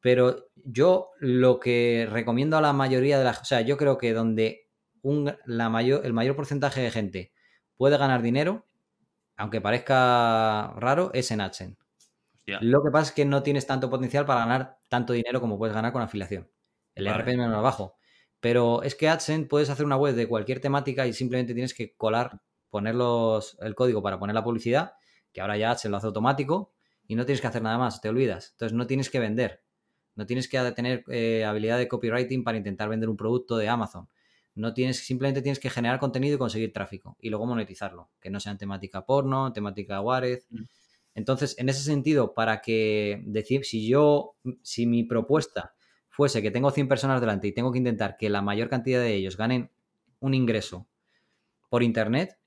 [0.00, 3.42] Pero yo lo que recomiendo a la mayoría de las...
[3.42, 4.70] O sea, yo creo que donde
[5.02, 7.32] un, la mayor, el mayor porcentaje de gente
[7.76, 8.65] puede ganar dinero,
[9.36, 11.78] aunque parezca raro, es en AdSense.
[12.60, 15.74] Lo que pasa es que no tienes tanto potencial para ganar tanto dinero como puedes
[15.74, 16.48] ganar con afiliación.
[16.94, 17.96] El RPM es más bajo.
[18.40, 21.94] Pero es que AdSense puedes hacer una web de cualquier temática y simplemente tienes que
[21.96, 24.94] colar, poner el código para poner la publicidad
[25.36, 26.72] que ahora ya se lo hace automático
[27.06, 28.52] y no tienes que hacer nada más, te olvidas.
[28.52, 29.62] Entonces no tienes que vender,
[30.14, 34.08] no tienes que tener eh, habilidad de copywriting para intentar vender un producto de Amazon.
[34.56, 38.40] No tienes, simplemente tienes que generar contenido y conseguir tráfico y luego monetizarlo, que no
[38.40, 40.46] sea en temática porno, temática Warez.
[40.50, 40.62] Mm.
[41.14, 45.74] Entonces, en ese sentido, para que decir, si yo, si mi propuesta
[46.08, 49.14] fuese que tengo 100 personas delante y tengo que intentar que la mayor cantidad de
[49.14, 49.70] ellos ganen
[50.20, 50.88] un ingreso
[51.68, 52.38] por internet,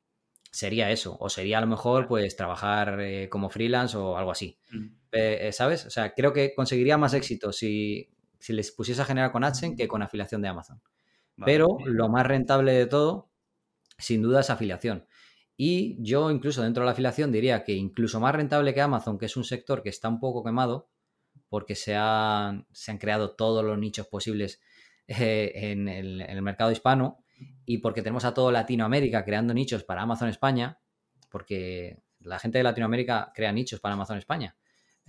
[0.52, 1.18] sería eso.
[1.20, 4.58] O sería a lo mejor, pues, trabajar eh, como freelance o algo así.
[4.72, 4.88] Mm.
[5.12, 5.86] Eh, ¿Sabes?
[5.86, 8.10] O sea, creo que conseguiría más éxito si,
[8.48, 10.82] les pusiese a generar con AdSense que con afiliación de Amazon.
[11.46, 13.32] Pero lo más rentable de todo,
[13.98, 15.06] sin duda, es afiliación.
[15.56, 19.26] Y yo incluso dentro de la afiliación diría que incluso más rentable que Amazon, que
[19.26, 20.90] es un sector que está un poco quemado,
[21.50, 24.62] porque se han, se han creado todos los nichos posibles
[25.08, 27.24] eh, en, el, en, el, mercado hispano,
[27.66, 30.80] y porque tenemos a todo Latinoamérica creando nichos para Amazon España,
[31.30, 34.56] porque la gente de Latinoamérica crea nichos para Amazon España.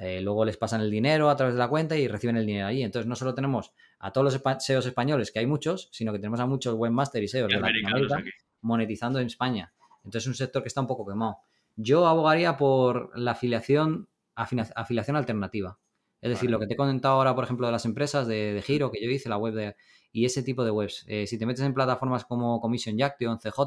[0.02, 2.66] Eh, luego les pasan el dinero a través de la cuenta y reciben el dinero
[2.66, 2.82] allí.
[2.82, 6.40] Entonces no solo tenemos a todos los SEOs españoles, que hay muchos, sino que tenemos
[6.40, 8.22] a muchos webmasters y SEOs de Latinoamérica
[8.62, 9.74] monetizando en España.
[9.98, 11.40] Entonces es un sector que está un poco quemado.
[11.76, 15.78] Yo abogaría por la afiliación, afiliación alternativa.
[16.22, 16.52] Es decir, Vale.
[16.52, 19.02] lo que te he comentado ahora, por ejemplo, de las empresas de, de giro que
[19.02, 19.76] yo hice, la web de.
[20.12, 21.04] Y ese tipo de webs.
[21.08, 23.58] Eh, si te metes en plataformas como Commission Jacktion, CJ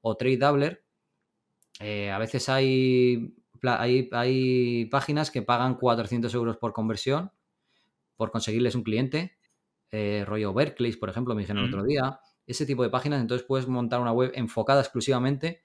[0.00, 0.84] o Trade Doubler,
[1.80, 3.34] eh, a veces hay,
[3.68, 7.32] hay, hay páginas que pagan 400 euros por conversión
[8.16, 9.36] por conseguirles un cliente.
[9.92, 12.20] eh, rollo Berkeley, por ejemplo, me dijeron el otro día.
[12.46, 15.62] Ese tipo de páginas, entonces puedes montar una web enfocada exclusivamente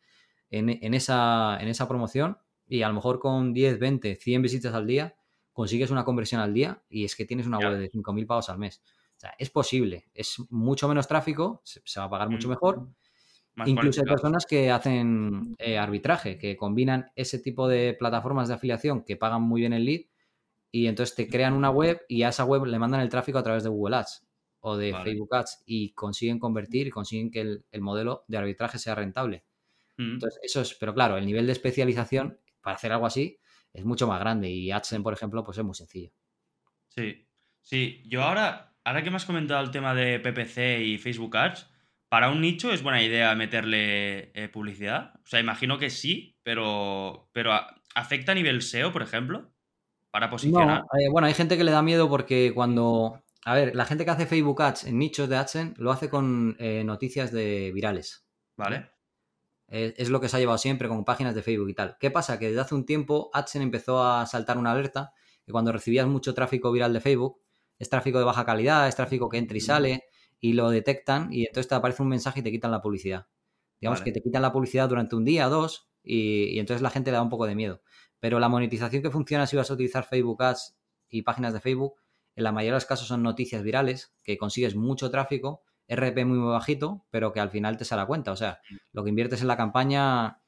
[0.50, 2.38] en, en esa, en esa promoción
[2.68, 5.16] y a lo mejor con 10, 20, 100 visitas al día
[5.54, 8.58] consigues una conversión al día y es que tienes una web de 5.000 pavos al
[8.60, 8.82] mes.
[9.18, 12.88] O sea, es posible, es mucho menos tráfico, se, se va a pagar mucho mejor.
[13.62, 18.56] Más Incluso hay personas que hacen eh, arbitraje, que combinan ese tipo de plataformas de
[18.56, 20.02] afiliación que pagan muy bien el lead
[20.72, 23.44] y entonces te crean una web y a esa web le mandan el tráfico a
[23.44, 24.26] través de Google Ads
[24.62, 25.04] o de Vale.
[25.04, 29.44] Facebook Ads y consiguen convertir y consiguen que el, el modelo de arbitraje sea rentable.
[29.98, 30.14] Mm.
[30.14, 33.38] Entonces, eso es, pero claro, el nivel de especialización para hacer algo así
[33.74, 36.12] es mucho más grande y AdSense, por ejemplo, pues es muy sencillo.
[36.88, 37.28] Sí,
[37.62, 38.02] sí.
[38.06, 41.71] Yo ahora, ahora que me has comentado el tema de PPC y Facebook Ads,
[42.12, 45.14] para un nicho es buena idea meterle eh, publicidad.
[45.24, 47.54] O sea, imagino que sí, pero, pero
[47.96, 49.50] ¿afecta a nivel SEO, por ejemplo?
[50.12, 50.82] Para posicionar.
[50.82, 53.24] No, eh, bueno, hay gente que le da miedo porque cuando.
[53.46, 56.58] A ver, la gente que hace Facebook Ads en nichos de AdSense lo hace con
[56.60, 58.28] eh, noticias de virales.
[58.58, 58.90] ¿Vale?
[59.70, 61.96] Es, es lo que se ha llevado siempre con páginas de Facebook y tal.
[61.98, 62.38] ¿Qué pasa?
[62.38, 65.14] Que desde hace un tiempo AdSense empezó a saltar una alerta
[65.46, 67.40] que cuando recibías mucho tráfico viral de Facebook,
[67.80, 70.04] es tráfico de baja calidad, es tráfico que entra y sale,
[70.42, 73.28] y lo detectan y entonces te aparece un mensaje y te quitan la publicidad.
[73.80, 74.12] Digamos Vale.
[74.12, 77.18] que te quitan la publicidad durante un día, dos, y, y entonces la gente le
[77.18, 77.82] da un poco de miedo.
[78.20, 80.78] Pero la monetización que funciona si vas a utilizar Facebook Ads
[81.10, 81.96] y páginas de Facebook,
[82.36, 86.38] en la mayoría de los casos son noticias virales, que consigues mucho tráfico, RP muy,
[86.38, 88.32] muy bajito, pero que al final te sale a cuenta.
[88.32, 90.42] O sea, lo que inviertes en la campaña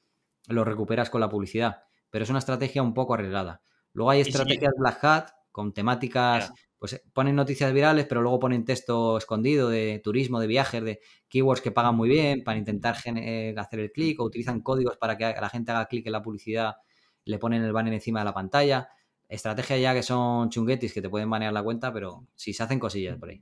[0.48, 1.84] lo recuperas con la publicidad.
[2.10, 3.62] Pero es una estrategia un poco arriesgada.
[3.92, 6.52] Luego hay estrategias Black Hat con temáticas.
[6.84, 11.00] Pues eh, ponen noticias virales, pero luego ponen texto escondido de turismo, de viajes, de
[11.30, 15.18] keywords que pagan muy bien para intentar eh, hacer el clic o utilizan códigos para
[15.18, 16.76] que la gente haga clic en la publicidad,
[17.24, 18.90] le ponen el banner encima de la pantalla.
[19.30, 22.80] Estrategias ya que son chunguetis que te pueden banear la cuenta, pero sí se hacen
[22.80, 23.42] cosillas por ahí.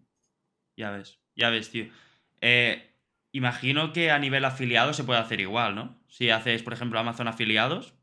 [0.78, 1.88] Ya ves, ya ves, tío.
[2.42, 2.94] Eh,
[3.32, 6.00] imagino que a nivel afiliado se puede hacer igual, ¿no?
[6.08, 7.96] Si haces, por ejemplo, Amazon afiliados.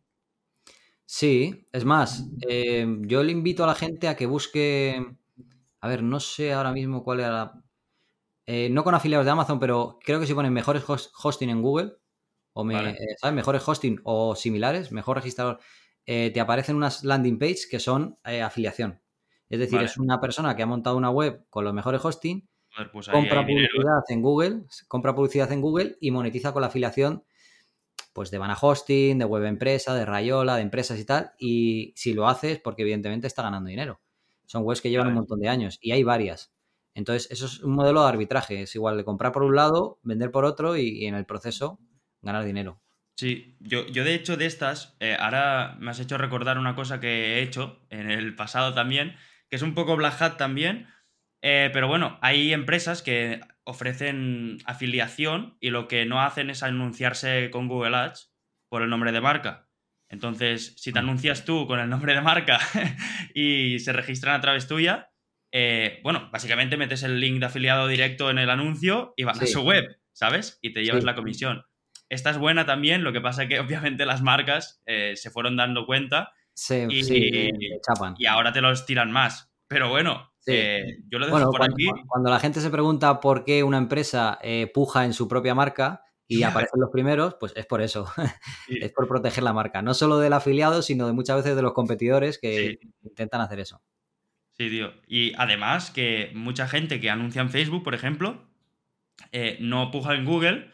[1.11, 5.17] Sí, es más, eh, yo le invito a la gente a que busque,
[5.81, 7.65] a ver, no sé ahora mismo cuál era la...
[8.47, 11.63] eh, no con afiliados de Amazon, pero creo que si ponen mejores host- hosting en
[11.63, 11.93] Google,
[12.53, 12.91] o me, Vale.
[12.91, 13.35] eh, ¿sabes?
[13.35, 15.61] Mejores hosting o similares, mejor registrador,
[16.07, 19.03] eh, te aparecen unas landing page que son afiliación.
[19.49, 19.87] Es decir, Vale.
[19.87, 22.49] es una persona que ha montado una web con los mejores hosting,
[22.93, 27.25] pues ahí compra publicidad en Google, compra publicidad en Google y monetiza con la afiliación
[28.13, 31.33] pues de Vana Hosting, de Web Empresa, de Rayola, de empresas y tal.
[31.39, 34.01] Y si lo haces, porque evidentemente está ganando dinero.
[34.49, 36.53] Son webs que llevan un montón de años y hay varias.
[36.95, 38.63] Entonces, eso es un modelo de arbitraje.
[38.63, 41.79] Es igual de comprar por un lado, vender por otro y, y en el proceso
[42.23, 42.83] ganar dinero.
[43.19, 47.01] Sí, yo, yo de hecho de estas, eh, ahora me has hecho recordar una cosa
[47.01, 49.17] que he hecho en el pasado también,
[49.51, 50.87] que es un poco Black Hat también,
[51.43, 57.51] eh, pero bueno, hay empresas que ofrecen afiliación y lo que no hacen es anunciarse
[57.51, 58.33] con Google Ads
[58.69, 59.68] por el nombre de marca.
[60.11, 62.59] Entonces, si te anuncias tú con el nombre de marca
[63.35, 65.11] y se registran a través tuya,
[65.53, 69.47] eh, bueno, básicamente metes el link de afiliado directo en el anuncio y vas a
[69.47, 70.59] su web, ¿sabes?
[70.63, 71.07] Y te llevas Sí.
[71.07, 71.63] la comisión.
[72.09, 73.61] Esta es buena también, lo que pasa es que
[73.95, 76.33] obviamente las marcas eh, se fueron dando cuenta
[76.91, 78.15] Y- sí, le chapan.
[78.19, 79.53] y ahora te los tiran más.
[79.69, 82.03] Pero bueno, eh, yo lo dejo Bueno, por cuando, aquí.
[82.07, 84.39] cuando la gente se pregunta por qué una empresa
[84.73, 88.07] puja en su propia marca y aparecen los primeros, pues es por eso.
[88.69, 88.79] Sí.
[88.83, 89.81] es por proteger la marca.
[89.83, 92.89] No solo del afiliado, sino de muchas veces de los competidores que Sí.
[93.03, 93.83] intentan hacer eso.
[94.53, 94.93] Sí, tío.
[95.07, 98.47] Y además que mucha gente que anuncia en Facebook, por ejemplo,
[99.33, 100.71] eh, no puja en Google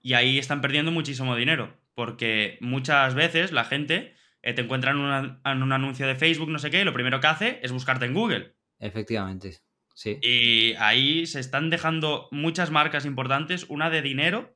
[0.00, 1.76] y ahí están perdiendo muchísimo dinero.
[1.94, 6.48] Porque muchas veces la gente eh, te encuentra en, una- en un anuncio de Facebook,
[6.50, 8.54] no sé qué, y lo primero que hace es buscarte en Google.
[8.78, 9.58] Efectivamente.
[9.94, 10.18] Sí.
[10.22, 14.55] Y ahí se están dejando muchas marcas importantes, una de dinero,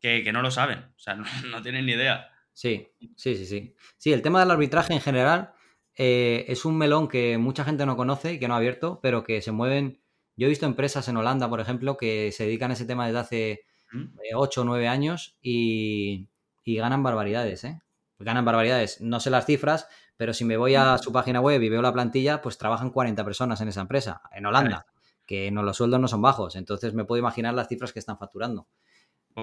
[0.00, 0.78] que, que no lo saben.
[0.78, 2.30] O sea, no, no tienen ni idea.
[2.52, 3.74] Sí, sí, sí, sí.
[3.98, 5.52] Sí, el tema del arbitraje en general
[5.94, 9.24] eh, es un melón que mucha gente no conoce y que no ha abierto, pero
[9.24, 10.00] que se mueven.
[10.36, 13.18] Yo he visto empresas en Holanda, por ejemplo, que se dedican a ese tema desde
[13.18, 13.60] hace
[13.92, 14.06] ¿Mm?
[14.34, 16.28] 8 o 9 años y,
[16.64, 17.80] y ganan barbaridades, ¿eh?
[18.20, 19.00] Ganan barbaridades.
[19.00, 21.92] No sé las cifras, pero si me voy a su página web y veo la
[21.92, 24.86] plantilla, pues trabajan 40 personas en esa empresa, en Holanda,
[25.24, 26.56] que no, los sueldos no son bajos.
[26.56, 28.66] Entonces me puedo imaginar las cifras que están facturando.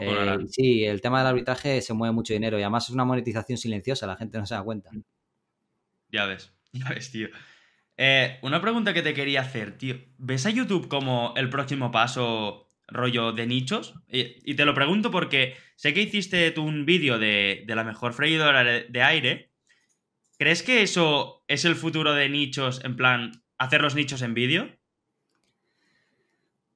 [0.01, 3.57] Eh, sí, el tema del arbitraje se mueve mucho dinero y además es una monetización
[3.57, 4.89] silenciosa, la gente no se da cuenta.
[6.09, 7.29] Ya ves, ya ves, tío.
[7.97, 9.97] Eh, una pregunta que te quería hacer, tío.
[10.17, 13.95] ¿Ves a YouTube como el próximo paso rollo de nichos?
[14.09, 18.13] Y, te lo pregunto porque sé que hiciste tú un vídeo de, de, la mejor
[18.13, 19.51] freidora de aire.
[20.37, 24.69] ¿Crees que eso es el futuro de nichos, en plan, hacer los nichos en vídeo?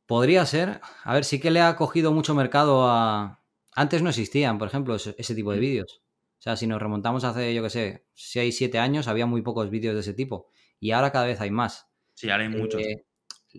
[0.09, 0.81] Podría ser.
[1.03, 3.43] A ver, sí que le ha cogido mucho mercado a...
[3.75, 5.61] Antes no existían, por ejemplo, ese, tipo de mm.
[5.61, 6.01] vídeos.
[6.39, 9.69] O sea, si nos remontamos hace, yo qué sé, 6, 7 años, había muy pocos
[9.69, 10.49] vídeos de ese tipo.
[10.79, 11.91] Y ahora cada vez hay más.
[12.15, 12.81] Sí, ahora hay muchos.
[12.81, 13.05] Eh,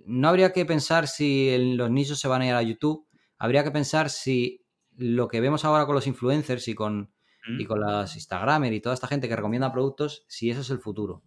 [0.07, 3.07] no habría que pensar si los nichos se van a ir a YouTube.
[3.39, 4.65] Habría que pensar si
[4.97, 7.13] lo que vemos ahora con los influencers y con,
[7.47, 7.69] y mm.
[7.69, 11.23] con las Instagramers y toda esta gente que recomienda productos, si eso es el futuro.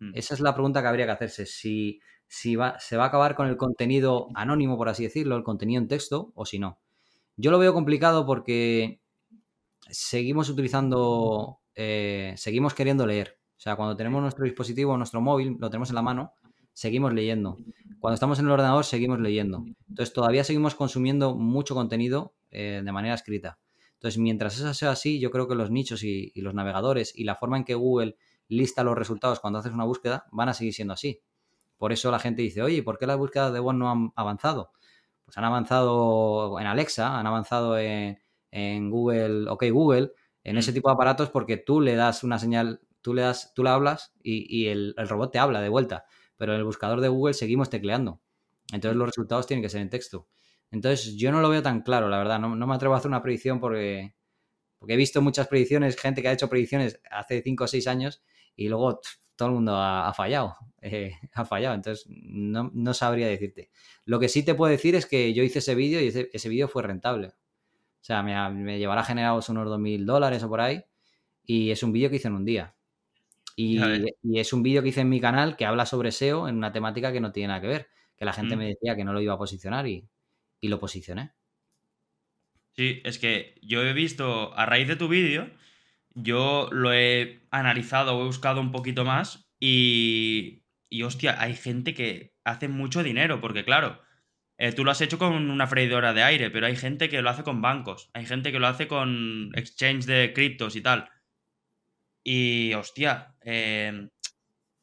[0.00, 0.12] Mm.
[0.16, 1.46] Esa es la pregunta que habría que hacerse.
[1.46, 5.42] Si, si va, se va a acabar con el contenido anónimo, por así decirlo, el
[5.42, 6.78] contenido en texto, o si no.
[7.36, 9.00] Yo lo veo complicado porque
[9.90, 13.40] seguimos utilizando, eh, seguimos queriendo leer.
[13.56, 16.34] O sea, cuando tenemos nuestro dispositivo, nuestro móvil, lo tenemos en la mano,
[16.72, 17.58] seguimos leyendo.
[17.98, 19.64] Cuando estamos en el ordenador, seguimos leyendo.
[19.88, 23.58] Entonces, todavía seguimos consumiendo mucho contenido eh, de manera escrita.
[23.94, 27.34] Entonces, mientras eso sea así, yo creo que los nichos y, los navegadores y la
[27.34, 28.16] forma en que Google
[28.46, 31.20] lista los resultados cuando haces una búsqueda van a seguir siendo así.
[31.80, 34.72] Por eso la gente dice, oye, ¿por qué las búsquedas de voz no han avanzado?
[35.24, 40.12] Pues han avanzado en Alexa, han avanzado en, Google, OK Google,
[40.44, 40.74] en ese mm.
[40.74, 44.12] tipo de aparatos porque tú le das una señal, tú le das, tú la hablas
[44.22, 46.04] y, el, el, robot te habla de vuelta.
[46.36, 48.20] Pero en el buscador de Google seguimos tecleando.
[48.72, 50.28] Entonces los resultados tienen que ser en texto.
[50.70, 52.38] Entonces, yo no lo veo tan claro, la verdad.
[52.38, 54.14] No, me atrevo a hacer una predicción porque,
[54.78, 58.22] porque he visto muchas predicciones, gente que ha hecho predicciones hace 5 o 6 años
[58.54, 59.00] y luego
[59.36, 60.56] todo el mundo ha, fallado.
[60.82, 61.74] Eh, ha fallado.
[61.74, 63.70] Entonces, no, sabría decirte.
[64.04, 66.68] Lo que sí te puedo decir es que yo hice ese vídeo y ese, vídeo
[66.68, 67.28] fue rentable.
[67.28, 70.84] O sea, me, me llevará generados unos 2.000 dólares o por ahí.
[71.44, 72.74] Y es un vídeo que hice en un día.
[73.56, 73.78] Y,
[74.22, 76.72] y es un vídeo que hice en mi canal que habla sobre SEO en una
[76.72, 77.88] temática que no tiene nada que ver.
[78.16, 78.58] Que la gente mm.
[78.58, 80.08] me decía que no lo iba a posicionar y,
[80.60, 81.32] y lo posicioné.
[82.76, 85.50] Sí, es que yo he visto, a raíz de tu vídeo,
[86.14, 90.59] yo lo he analizado, he buscado un poquito más y,
[90.90, 94.02] y hostia, hay gente que hace mucho dinero, porque claro,
[94.58, 97.30] eh, tú lo has hecho con una freidora de aire, pero hay gente que lo
[97.30, 101.08] hace con bancos, hay gente que lo hace con exchange de criptos y tal.
[102.24, 104.08] Y hostia, eh,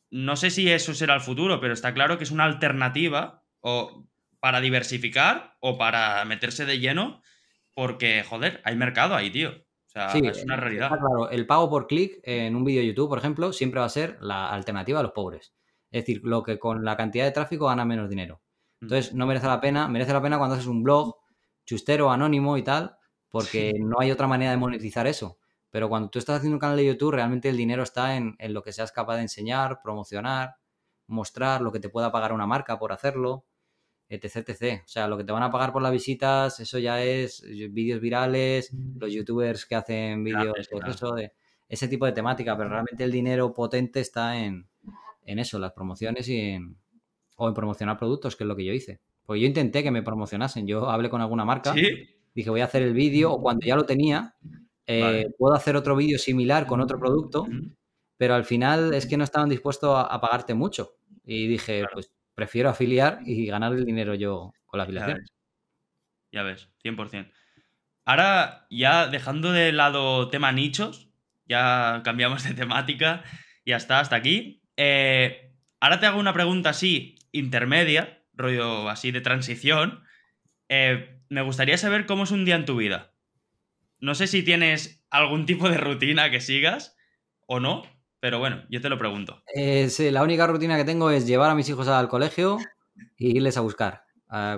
[0.10, 4.08] no sé si eso será el futuro, pero está claro que es una alternativa, o
[4.40, 7.22] para diversificar o para meterse de lleno,
[7.74, 9.50] porque, joder, hay mercado ahí, tío.
[9.50, 10.90] O sea, es una realidad.
[10.90, 13.90] claro, el pago por clic en un vídeo de YouTube, por ejemplo, siempre va a
[13.90, 15.54] ser la alternativa a los pobres.
[15.98, 18.42] Es decir, lo que con la cantidad de tráfico gana menos dinero.
[18.80, 18.86] Mm.
[18.86, 21.16] Entonces, no merece la pena, merece la pena cuando haces un blog
[21.66, 22.98] chustero, anónimo y tal,
[23.30, 25.38] porque no hay otra manera de monetizar eso.
[25.70, 28.54] Pero cuando tú estás haciendo un canal de YouTube, realmente el dinero está en, en
[28.54, 30.56] lo que seas capaz de enseñar, promocionar,
[31.08, 33.46] mostrar, lo que te pueda pagar una marca por hacerlo
[34.10, 34.82] etc, etc.
[34.86, 38.00] O sea, lo que te van a pagar por las visitas, eso ya es vídeos
[38.00, 41.32] virales, los youtubers que hacen vídeos, pues de
[41.68, 44.70] ese tipo de temática, pero realmente el dinero potente está en,
[45.28, 46.78] en eso, las promociones y en,
[47.36, 49.02] o en promocionar productos, que es lo que yo hice.
[49.26, 52.82] Porque yo intenté que me promocionasen, yo hablé con alguna marca, dije voy a hacer
[52.82, 54.36] el vídeo, o cuando ya lo tenía,
[54.88, 57.46] eh, puedo hacer otro vídeo similar con otro producto,
[58.16, 60.96] pero al final es que no estaban dispuestos a, pagarte mucho.
[61.26, 65.26] Y dije, pues prefiero afiliar y ganar el dinero yo con la afiliación.
[66.32, 67.32] Ya ves, 100%.
[68.06, 71.10] Ahora, ya dejando de lado tema nichos,
[71.46, 73.24] ya cambiamos de temática,
[73.66, 74.64] ya está, hasta aquí.
[74.78, 80.04] Eh, ahora te hago una pregunta así, intermedia, rollo así de transición.
[80.70, 83.12] Eh, me gustaría saber cómo es un día en tu vida.
[84.00, 86.96] No sé si tienes algún tipo de rutina que sigas
[87.48, 87.84] o no,
[88.20, 89.42] pero bueno, yo te lo pregunto.
[89.54, 92.60] Eh, sí, la única rutina que tengo es llevar a mis hijos al colegio
[93.18, 94.04] y irles a buscar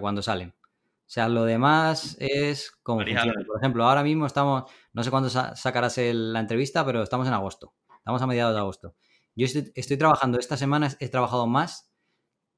[0.02, 0.50] cuando salen.
[0.50, 5.98] O sea, lo demás es como Por ejemplo, ahora mismo estamos, no sé cuándo sacarás
[5.98, 7.74] la entrevista, pero estamos en agosto.
[7.98, 8.96] Estamos a mediados de agosto.
[9.40, 11.90] Yo estoy, trabajando, esta semana he trabajado más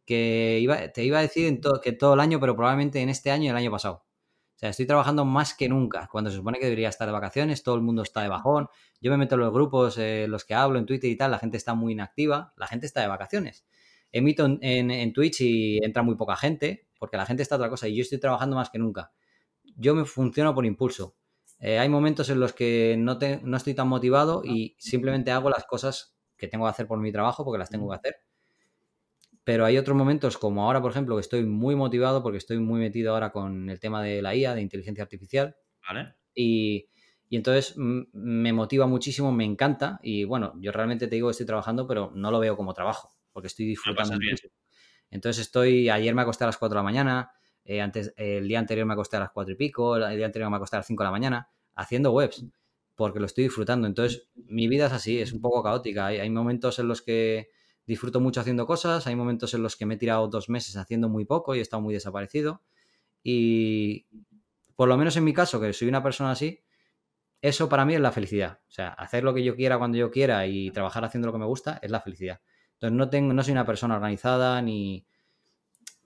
[0.04, 3.44] que iba, te iba a decir que todo el año, pero probablemente en este año
[3.44, 4.04] y el año pasado.
[4.56, 7.62] O sea, estoy trabajando más que nunca, cuando se supone que debería estar de vacaciones,
[7.62, 8.68] todo el mundo está de bajón.
[9.00, 11.38] Yo me meto en los grupos, eh, los que hablo en Twitter y tal, la
[11.38, 13.64] gente está muy inactiva, la gente está de vacaciones.
[14.12, 17.96] Emito en, Twitch y entra muy poca gente, porque la gente está otra cosa y
[17.96, 19.12] yo estoy trabajando más que nunca.
[19.76, 21.16] Yo me funciono por impulso.
[21.60, 25.66] Eh, hay momentos en los que no, no estoy tan motivado y simplemente hago las
[25.66, 28.16] cosas que tengo que hacer por mi trabajo porque las tengo que hacer
[29.44, 32.80] pero hay otros momentos, como ahora, por ejemplo, que estoy muy motivado porque estoy muy
[32.80, 35.56] metido ahora con el tema de la IA, de inteligencia artificial.
[35.88, 36.14] Vale.
[36.36, 36.88] Y,
[37.32, 40.00] entonces me motiva muchísimo, me encanta.
[40.04, 43.10] Y bueno, yo realmente te digo que estoy trabajando, pero no lo veo como trabajo.
[43.32, 44.50] porque estoy disfrutando mucho.
[45.10, 47.32] Entonces estoy, ayer me acosté a las 4 de la mañana,
[47.64, 50.50] eh, antes, el día anterior me acosté a las 4 y pico, el día anterior
[50.50, 52.46] me acosté a las 5 de la mañana, haciendo webs,
[52.96, 53.88] porque lo estoy disfrutando.
[53.88, 56.08] Entonces mi vida es así, es un poco caótica.
[56.08, 57.50] Hay, hay momentos en los que
[57.86, 61.10] disfruto mucho haciendo cosas, hay momentos en los que me he tirado dos meses haciendo
[61.10, 62.62] muy poco y he estado muy desaparecido.
[63.24, 64.06] Y
[64.76, 66.64] por lo menos en mi caso, que soy una persona así,
[67.42, 68.60] eso para mí es la felicidad.
[68.68, 71.40] O sea, hacer lo que yo quiera cuando yo quiera y trabajar haciendo lo que
[71.40, 72.42] me gusta es la felicidad.
[72.74, 75.06] Entonces no, tengo, no soy una persona organizada ni...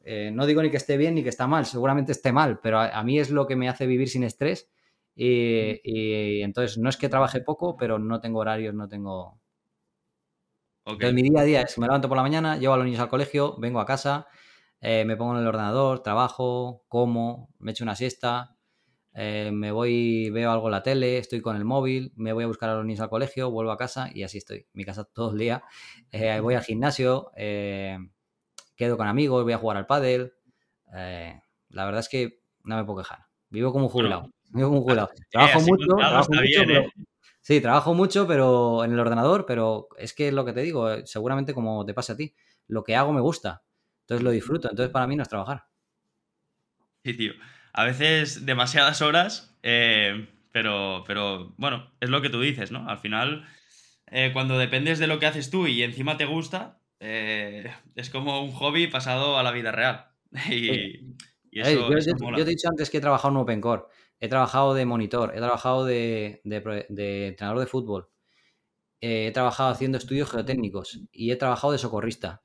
[0.03, 2.79] Eh, no digo ni que esté bien ni que está mal, seguramente esté mal, pero
[2.79, 4.69] a, mí es lo que me hace vivir sin estrés
[5.16, 9.39] y, entonces no es que trabaje poco, pero no tengo horarios, no tengo...
[10.86, 12.99] Entonces mi día a día es, me levanto por la mañana, llevo a los niños
[12.99, 14.28] al colegio, vengo a casa,
[14.82, 18.55] eh, me pongo en el ordenador, trabajo, como, me echo una siesta,
[19.18, 22.47] eh, me voy, veo algo en la tele, estoy con el móvil, me voy a
[22.47, 24.68] buscar a los niños al colegio, vuelvo a casa y así estoy.
[24.74, 25.63] Mi casa todo el día.
[26.11, 27.97] Eh, voy al gimnasio, eh,
[28.76, 30.34] quedo con amigos, voy a jugar al pádel.
[30.91, 33.26] la verdad es que no me puedo quejar.
[33.49, 34.34] Vivo como un jubilado.
[34.53, 35.09] Un jubilado.
[35.29, 36.85] Trabajo mucho, trabajo mucho, pero,
[37.41, 41.05] sí, trabajo mucho, pero en el ordenador, pero es que es lo que te digo,
[41.05, 42.33] seguramente como te pasa a ti,
[42.67, 43.63] lo que hago me gusta,
[44.01, 45.65] entonces lo disfruto, entonces para mí no es trabajar.
[47.03, 47.33] Sí, tío
[47.77, 52.89] a veces demasiadas horas, eh, pero, pero bueno, es lo que tú dices, ¿no?
[52.89, 53.45] Al final,
[54.07, 58.41] eh, cuando dependes de lo que haces tú y encima te gusta, eh, es como
[58.41, 60.07] un hobby pasado a la vida real.
[60.49, 61.15] y,
[61.51, 63.83] eso, yo, te he dicho antes que he trabajado en OpenCore,
[64.20, 68.09] he trabajado de monitor, he trabajado de, entrenador de fútbol,
[69.01, 72.43] he trabajado haciendo estudios geotécnicos y he trabajado de socorrista.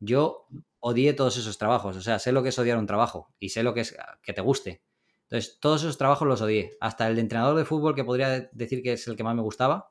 [0.00, 0.46] Yo
[0.80, 1.96] odié todos esos trabajos.
[1.96, 4.32] O sea, sé lo que es odiar un trabajo y sé lo que es que
[4.32, 4.82] te guste.
[5.24, 6.76] Entonces, todos esos trabajos los odié.
[6.80, 9.42] Hasta el de entrenador de fútbol, que podría decir que es el que más me
[9.42, 9.90] gustaba,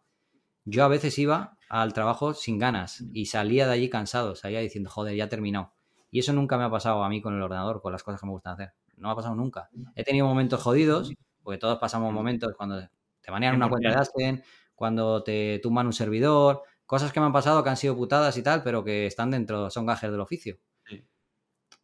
[0.65, 4.89] yo a veces iba al trabajo sin ganas y salía de allí cansado, salía diciendo,
[4.89, 5.73] joder, ya he terminado.
[6.09, 8.25] Y eso nunca me ha pasado a mí con el ordenador, con las cosas que
[8.25, 8.73] me gustan hacer.
[8.97, 9.69] No me ha pasado nunca.
[9.95, 12.81] He tenido momentos jodidos, porque todos pasamos momentos cuando
[13.21, 14.43] te banean una cuenta de Aspen,
[14.75, 18.43] cuando te tumban un servidor, cosas que me han pasado que han sido putadas y
[18.43, 20.57] tal, pero que están dentro, son gajes del oficio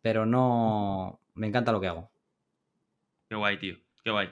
[0.03, 2.11] pero no me encanta lo que hago.
[3.29, 4.29] Qué guay, tío, qué guay.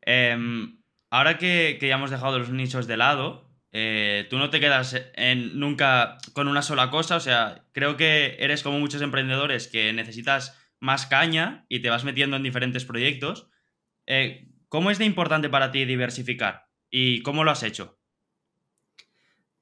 [0.00, 4.96] Em, ahora que, ya hemos dejado los nichos de lado, eh, tú no te quedas
[5.14, 9.92] en, nunca con una sola cosa, o sea, creo que eres como muchos emprendedores que
[9.92, 13.48] necesitas más caña y te vas metiendo en diferentes proyectos.
[14.06, 17.98] Eh, ¿Cómo es de importante para ti diversificar y cómo lo has hecho?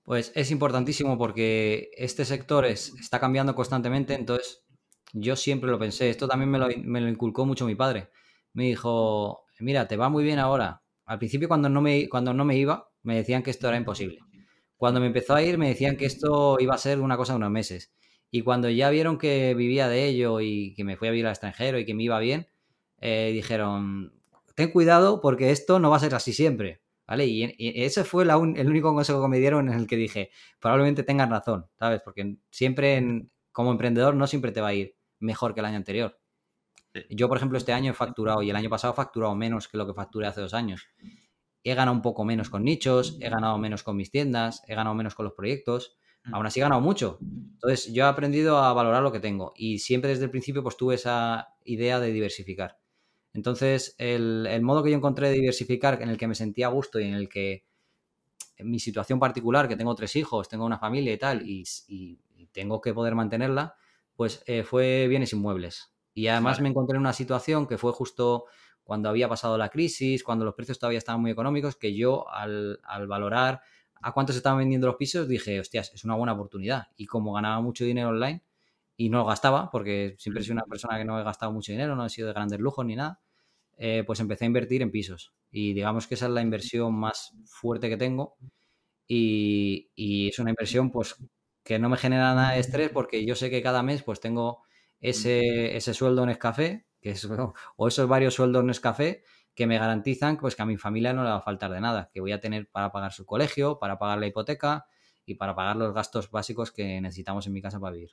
[0.02, 4.64] Pues es importantísimo porque este sector está cambiando constantemente, entonces
[5.12, 6.10] yo siempre lo pensé.
[6.10, 6.58] Esto también me
[7.00, 8.10] lo, inculcó mucho mi padre.
[8.52, 10.82] Me dijo, mira, te va muy bien ahora.
[11.04, 14.18] Al principio cuando no, me, cuando no me iba, me decían que esto era imposible.
[14.76, 17.36] Cuando me empezó a ir, me decían que esto iba a ser una cosa de
[17.36, 17.92] unos meses.
[18.34, 21.32] Y cuando ya vieron que vivía de ello y que me fui a vivir al
[21.32, 22.48] extranjero y que me iba bien,
[22.98, 24.14] eh, dijeron,
[24.54, 26.80] ten cuidado porque esto no va a ser así siempre.
[27.06, 27.26] ¿Vale?
[27.26, 31.28] Y, ese fue el único consejo que me dieron en el que dije, probablemente tengas
[31.28, 32.00] razón, ¿sabes?
[32.02, 36.18] Porque siempre, como emprendedor, no siempre te va a ir mejor que el año anterior.
[37.10, 39.76] Yo, por ejemplo, este año he facturado y el año pasado he facturado menos que
[39.76, 40.88] lo que facturé hace dos años.
[41.64, 44.94] He ganado un poco menos con nichos, he ganado menos con mis tiendas, he ganado
[44.94, 45.98] menos con los proyectos.
[46.24, 46.34] Mm.
[46.34, 47.18] Aún así he ganado mucho.
[47.20, 50.76] Entonces, yo he aprendido a valorar lo que tengo y siempre desde el principio pues
[50.76, 52.78] tuve esa idea de diversificar.
[53.34, 57.00] Entonces, el, modo que yo encontré de diversificar, en el que me sentía a gusto
[57.00, 57.64] y en el que
[58.56, 61.64] en mi situación particular, que tengo tres hijos, tengo una familia y tal, y
[62.52, 63.74] tengo que poder mantenerla,
[64.14, 65.92] pues eh, fue bienes inmuebles.
[66.14, 68.44] Y además me encontré en una situación que fue justo
[68.84, 72.78] cuando había pasado la crisis, cuando los precios todavía estaban muy económicos, que yo al,
[73.08, 73.62] valorar
[74.02, 76.88] a cuánto se estaban vendiendo los pisos dije, hostias, es una buena oportunidad.
[76.96, 78.42] Y como ganaba mucho dinero online
[78.96, 81.72] y no lo gastaba, porque siempre he sido una persona que no he gastado mucho
[81.72, 83.20] dinero, no he sido de grandes lujos ni nada,
[83.78, 85.32] eh, pues empecé a invertir en pisos.
[85.50, 88.36] Y digamos que esa es la inversión más fuerte que tengo.
[89.06, 91.16] Y, y es una inversión pues
[91.64, 94.62] que no me genera nada de estrés porque yo sé que cada mes pues tengo
[95.00, 97.24] ese, ese sueldo en Escafé, que es,
[97.76, 99.24] o esos varios sueldos en Escafé
[99.54, 102.10] que me garantizan pues que a mi familia no le va a faltar de nada,
[102.12, 104.86] que voy a tener para pagar su colegio, para pagar la hipoteca
[105.26, 108.12] y para pagar los gastos básicos que necesitamos en mi casa para vivir.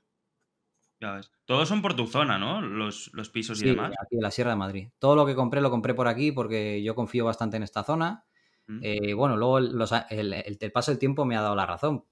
[1.00, 1.32] Ya ves.
[1.46, 2.62] Todos son por tu zona, ¿no?
[2.62, 3.94] Los, pisos y demás.
[4.04, 4.90] Aquí en la Sierra de Madrid.
[5.00, 8.26] Todo lo que compré lo compré por aquí porque yo confío bastante en esta zona.
[8.68, 8.80] Mm.
[8.84, 12.04] Eh, bueno, luego el, el, paso del tiempo me ha dado la razón,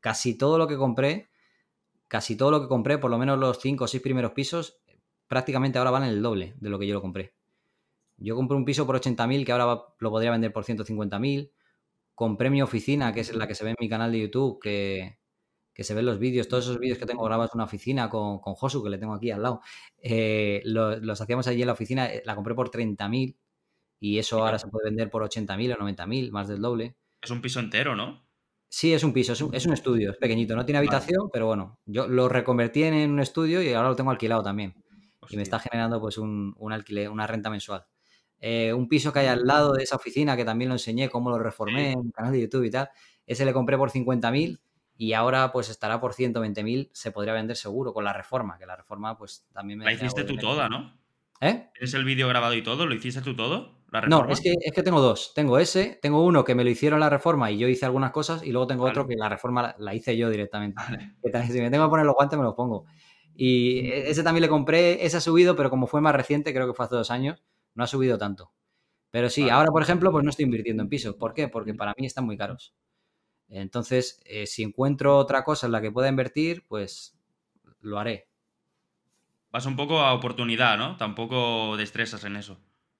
[0.00, 1.30] casi todo lo que compré,
[2.08, 4.78] casi todo lo que compré, por lo menos los cinco o seis primeros pisos,
[5.28, 7.34] prácticamente ahora van el doble de lo que yo lo compré.
[8.22, 11.52] Yo compré un piso por 80.000 que ahora lo podría vender por 150.000.
[12.14, 15.18] Compré mi oficina, que es la que se ve en mi canal de YouTube, que
[15.74, 18.40] que se ven los vídeos, todos esos vídeos que tengo grabados en una oficina con,
[18.40, 19.60] con Josu, que le tengo aquí al lado,
[20.02, 23.38] eh, lo- los hacíamos allí en la oficina, eh, la compré por 30.000
[24.00, 26.96] y eso ahora se puede vender por 80.000 o 90.000, más del doble.
[27.22, 28.28] Es un piso entero, ¿no?
[28.68, 30.88] Sí, es un piso, es un, es un estudio, es pequeñito, no tiene Vale.
[30.88, 34.74] habitación, pero bueno, yo lo reconvertí en un estudio y ahora lo tengo alquilado también.
[35.30, 37.86] Y me está generando pues un, un alquiler, una renta mensual.
[38.44, 41.30] Eh, un piso que hay al lado de esa oficina, que también lo enseñé, cómo
[41.30, 42.90] lo reformé en el canal de YouTube y tal,
[43.24, 44.58] ese le compré por 50.000
[44.96, 48.74] y ahora pues estará por 120.000, se podría vender seguro con la reforma, que la
[48.74, 49.84] reforma pues también me...
[49.84, 50.98] La hiciste tú toda, ¿no?
[51.40, 51.68] ¿Eh?
[51.72, 52.84] ¿Tienes el vídeo grabado y todo?
[52.84, 53.78] ¿Lo hiciste tú todo?
[53.92, 55.34] ¿La No, es que, es que tengo dos.
[55.36, 58.42] Tengo ese, tengo uno que me lo hicieron la reforma y yo hice algunas cosas,
[58.42, 60.82] y luego tengo otro que la reforma la, la hice yo directamente.
[60.82, 61.14] Vale.
[61.22, 62.86] Que también, si me tengo que poner los guantes, me los pongo.
[63.36, 66.66] Y e- ese también le compré, ese ha subido, pero como fue más reciente, creo
[66.66, 67.42] que fue hace dos años,
[67.74, 68.52] no ha subido tanto.
[69.10, 69.52] Pero sí, Vale.
[69.52, 71.16] ahora, por ejemplo, pues no estoy invirtiendo en pisos.
[71.16, 71.48] ¿Por qué?
[71.48, 72.74] Porque para mí están muy caros.
[73.48, 77.16] Entonces, eh, si encuentro otra cosa en la que pueda invertir, pues
[77.80, 78.28] lo haré.
[79.52, 80.96] Vas un poco a oportunidad, ¿no?
[80.96, 82.58] Tampoco destresas en eso.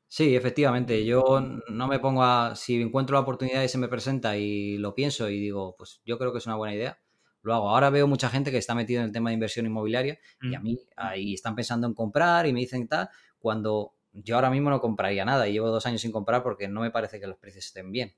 [0.08, 1.04] Sí, efectivamente.
[1.06, 1.22] Yo
[1.68, 2.54] no me pongo a.
[2.54, 6.18] Si encuentro la oportunidad y se me presenta y lo pienso y digo, pues yo
[6.18, 6.98] creo que es una buena idea,
[7.42, 7.70] lo hago.
[7.70, 10.60] Ahora veo mucha gente que está metida en el tema de inversión inmobiliaria y a
[10.60, 10.62] Mm.
[10.62, 13.08] mí ahí están pensando en comprar y me dicen tal,
[13.38, 16.80] cuando yo ahora mismo no compraría nada y llevo dos años sin comprar porque no
[16.80, 18.14] me parece que los precios estén bien.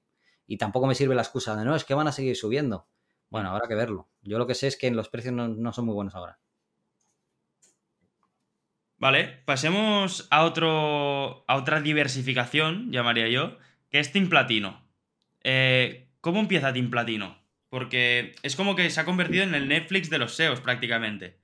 [0.47, 2.87] Y tampoco me sirve la excusa de no, es que van a seguir subiendo.
[3.31, 4.09] Bueno, habrá que verlo.
[4.23, 6.39] Yo lo que sé es que los precios no, no son muy buenos ahora.
[8.97, 13.59] Vale, pasemos a, otro, a otra diversificación, llamaría yo,
[13.91, 14.89] que es Team Platino.
[15.43, 17.39] Eh, ¿Cómo empieza Team Platino?
[17.69, 21.39] Porque es como que se ha convertido en el Netflix de los SEOs prácticamente.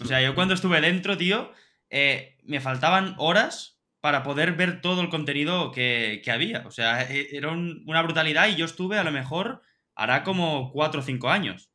[0.00, 1.52] O sea, yo cuando estuve dentro, tío,
[1.90, 6.64] eh, me faltaban horas para poder ver todo el contenido que, que había.
[6.66, 9.62] O sea, e- era un- una brutalidad y yo estuve a lo mejor,
[9.94, 11.70] hará como 4 o 5 años.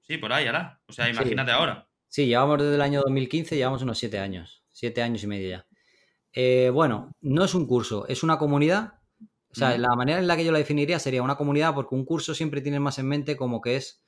[0.00, 0.80] Sí, por ahí hará.
[0.86, 1.12] O sea, Sí.
[1.12, 1.88] imagínate ahora.
[2.08, 5.66] Sí, llevamos desde el año 2015, llevamos unos siete años, siete años y medio ya.
[6.34, 8.94] Eh, bueno, no es un curso, es una comunidad.
[9.50, 9.80] O sea, Mm.
[9.80, 12.60] la manera en la que yo la definiría sería una comunidad porque un curso siempre
[12.62, 14.02] tiene más en mente como que es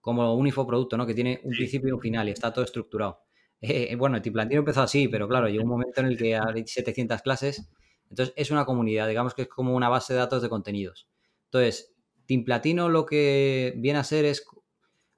[0.00, 1.06] como un infoproducto, ¿no?
[1.06, 1.58] Que tiene un Sí.
[1.58, 3.25] principio y un final y está todo estructurado.
[3.60, 6.66] Eh, bueno, el Tiplatino empezó así, pero claro, llegó un momento en el que hay
[6.66, 7.68] 700 clases.
[8.10, 11.08] Entonces, es una comunidad, digamos que es como una base de datos de contenidos.
[11.46, 11.92] Entonces,
[12.26, 14.44] Team Platino lo que viene a ser es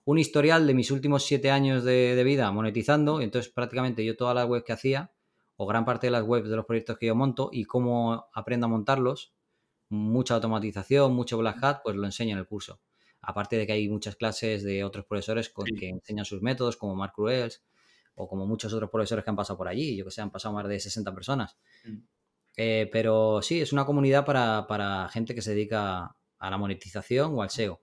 [0.05, 3.20] un historial de mis últimos siete años de, de vida monetizando.
[3.20, 5.12] Entonces, prácticamente yo todas las webs que hacía,
[5.57, 8.66] o gran parte de las webs de los proyectos que yo monto y cómo aprendo
[8.66, 9.34] a montarlos,
[9.91, 12.80] mucha automatización, mucho Black Hat, pues lo enseño en el curso.
[13.20, 15.74] Aparte de que hay muchas clases de otros profesores con, Sí.
[15.74, 17.64] que enseñan sus métodos, como Mark Cruels,
[18.19, 20.55] o como muchos otros profesores que han pasado por allí, yo que sé, han pasado
[20.55, 21.57] más de 60 personas.
[21.85, 21.97] Mm.
[22.57, 27.33] Eh, pero sí, es una comunidad para, para gente que se dedica a la monetización
[27.35, 27.81] o al SEO.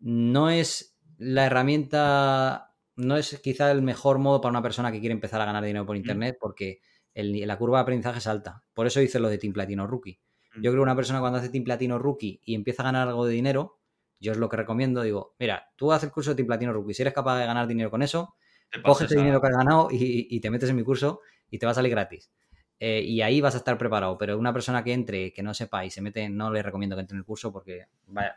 [0.00, 5.14] No es la herramienta, no es quizá el mejor modo para una persona que quiere
[5.14, 6.80] empezar a ganar dinero por internet porque
[7.12, 8.62] el- la curva de aprendizaje es alta.
[8.72, 10.20] Por eso hice lo de Team Platino Rookie.
[10.54, 10.62] Mm.
[10.62, 13.26] Yo creo que una persona cuando hace Team Platino Rookie y empieza a ganar algo
[13.26, 13.80] de dinero,
[14.20, 16.94] yo es lo que recomiendo, digo, mira, tú haces el curso de Team Platino Rookie,
[16.94, 18.36] si eres capaz de ganar dinero con eso,
[18.74, 20.82] Te coge pasas ese a- dinero que has ganado y, y te metes en mi
[20.84, 21.20] curso
[21.50, 22.30] y te va a salir gratis.
[22.80, 24.18] Eh, y ahí vas a estar preparado.
[24.18, 27.00] Pero una persona que entre, que no sepa y se mete, no le recomiendo que
[27.00, 28.36] entre en el curso porque va,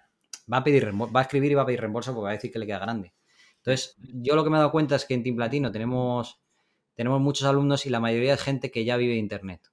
[0.52, 2.34] va a pedir reembolso, va a escribir y va a pedir reembolso porque va a
[2.34, 3.14] decir que le queda grande.
[3.58, 6.40] Entonces, yo lo que me he dado cuenta es que en Team Platino tenemos,
[6.96, 9.72] tenemos muchos alumnos y la mayoría es gente que ya vive de Internet,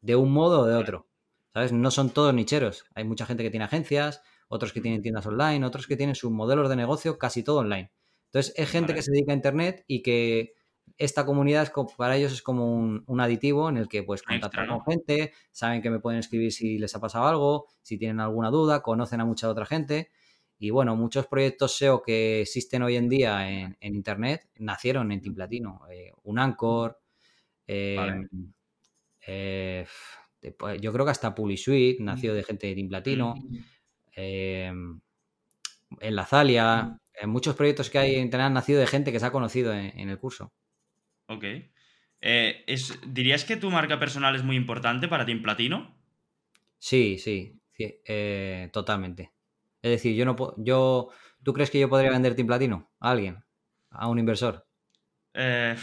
[0.00, 1.06] de un modo o de otro.
[1.52, 1.72] ¿Sabes?
[1.72, 2.84] No son todos nicheros.
[2.94, 6.30] Hay mucha gente que tiene agencias, otros que tienen tiendas online, otros que tienen sus
[6.30, 7.90] modelos de negocio casi todo online.
[8.26, 8.98] Entonces, es gente Vale.
[8.98, 10.54] que se dedica a Internet y que
[10.98, 14.68] esta comunidad es para ellos es como un, un aditivo en el que pues contactan
[14.68, 18.50] con gente, saben que me pueden escribir si les ha pasado algo, si tienen alguna
[18.50, 20.10] duda, conocen a mucha otra gente.
[20.58, 25.20] Y bueno, muchos proyectos SEO que existen hoy en día en, en Internet nacieron en
[25.20, 25.82] Team Platino.
[25.90, 26.98] Eh, un Anchor,
[27.66, 28.28] eh, Vale.
[29.26, 29.86] eh,
[30.40, 33.34] después- yo creo que hasta PuliSuite nació de gente de Team Platino.
[34.14, 34.72] Eh,
[36.00, 39.26] en la Zalia, en muchos proyectos que hay en han nacido de gente que se
[39.26, 40.52] ha conocido en, en el curso.
[41.28, 41.44] Ok.
[42.20, 45.96] Eh, es, ¿Dirías que tu marca personal es muy importante para Team Platino?
[46.78, 49.32] Sí, sí, sí, eh, totalmente.
[49.82, 51.10] Es decir, yo no puedo, yo,
[51.42, 53.44] ¿tú crees que yo podría vender Team Platino a alguien,
[53.90, 54.66] a un inversor?
[55.34, 55.76] Eh,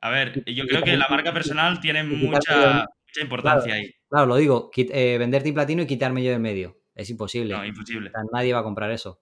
[0.00, 3.90] a ver, yo creo que la marca personal tiene mucha, mucha importancia ahí.
[4.08, 6.80] Claro, lo digo, vender Team Platino y quitarme yo del medio.
[6.94, 7.54] Es imposible.
[7.54, 8.08] No, imposible.
[8.08, 9.20] O sea, nadie va a comprar eso.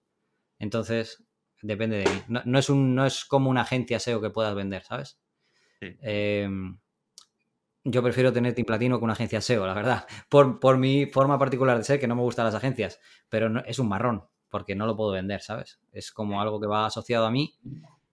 [0.59, 1.26] Entonces,
[1.67, 2.21] depende de mí.
[2.27, 5.19] No, no es un, no es como una agencia SEO que puedas vender, ¿sabes?
[5.79, 5.95] Sí.
[6.01, 6.49] Eh,
[7.83, 10.05] yo prefiero tener Team Platino que una agencia SEO, la verdad.
[10.29, 12.99] Por, por mi forma particular de ser, que no me gustan las agencias,
[13.29, 14.23] pero no- es un marrón.
[14.49, 15.77] porque no lo puedo vender, ¿sabes?
[15.91, 17.57] Es como algo que va asociado a mí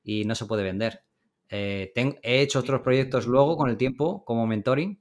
[0.02, 1.04] y no se puede vender.
[1.48, 1.92] Eh,
[2.24, 5.00] he hecho otros proyectos luego con el tiempo como mentoring.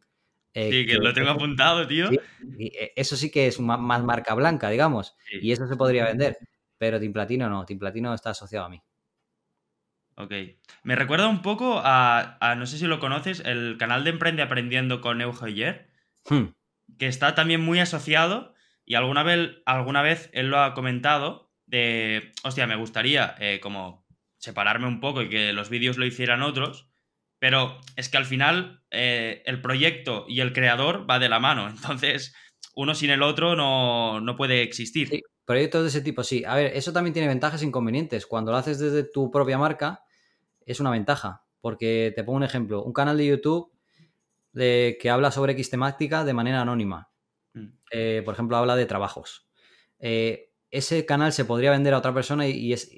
[0.54, 2.12] Eh, sí, que, lo tengo apuntado, tío.
[2.60, 5.16] Eh, eso sí que es más, marca blanca, digamos.
[5.42, 6.38] Y eso se podría vender.
[6.84, 8.82] Pero Team Platino no, Team Platino está asociado a mí.
[10.18, 10.34] Ok.
[10.84, 15.00] Me recuerda un poco a, no sé si lo conoces, el canal de Emprende Aprendiendo
[15.00, 15.78] con Eugenio
[16.30, 16.48] hmm.
[17.00, 18.54] que está también muy asociado
[18.84, 24.06] y alguna vez, alguna vez él lo ha comentado de, hostia, me gustaría como
[24.38, 26.90] separarme un poco y que los vídeos lo hicieran otros,
[27.40, 31.70] pero es que al final eh, el proyecto y el creador va de la mano,
[31.70, 32.36] entonces
[32.76, 35.10] uno sin el otro no, puede existir.
[35.10, 36.44] Sí, proyectos de ese tipo, sí.
[36.46, 38.26] A ver, eso también tiene ventajas e inconvenientes.
[38.26, 40.04] Cuando lo haces desde tu propia marca,
[40.66, 43.72] es una ventaja, porque te pongo un ejemplo, un canal de YouTube
[44.54, 47.12] de, que habla sobre X temática de manera anónima.
[47.54, 47.68] Mm.
[47.92, 49.48] Eh, por ejemplo, habla de trabajos.
[50.00, 52.90] Eh, ese canal se podría vender a otra persona y, es,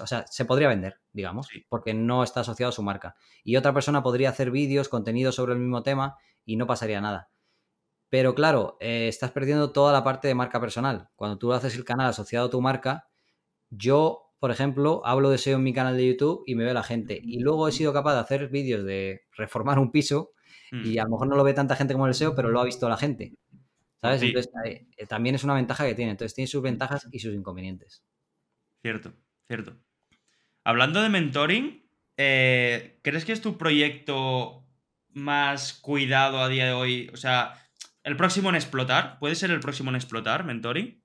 [0.00, 3.14] o sea, se podría vender, digamos, porque no está asociado a su marca.
[3.44, 7.30] Y otra persona podría hacer vídeos, contenido sobre el mismo tema y no pasaría nada.
[8.10, 11.08] Pero claro, eh, estás perdiendo toda la parte de marca personal.
[11.14, 13.08] Cuando tú haces el canal asociado a tu marca,
[13.70, 16.82] yo, por ejemplo, hablo de SEO en mi canal de YouTube y me ve la
[16.82, 17.18] gente.
[17.22, 20.32] Y luego he sido capaz de hacer vídeos de reformar un piso
[20.72, 22.64] y a lo mejor no lo ve tanta gente como el SEO, pero lo ha
[22.64, 23.34] visto la gente.
[24.00, 24.22] ¿Sabes?
[24.22, 26.12] Entonces, eh, también es una ventaja que tiene.
[26.12, 28.02] Entonces, tiene sus ventajas y sus inconvenientes.
[28.82, 29.12] Cierto,
[29.46, 29.76] cierto.
[30.64, 31.86] Hablando de mentoring,
[32.16, 34.64] eh, ¿crees que es tu proyecto
[35.08, 37.10] más cuidado a día de hoy?
[37.12, 37.54] O sea,
[38.02, 39.18] el próximo en explotar.
[39.18, 41.02] ¿Puede ser el próximo en explotar, mentoring?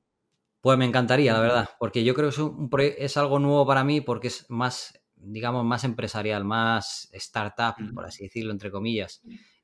[0.62, 4.02] Pues me encantaría, la verdad, porque yo creo que es, es algo nuevo para mí
[4.02, 9.22] porque es más, digamos, más empresarial, más startup, por así decirlo, entre comillas.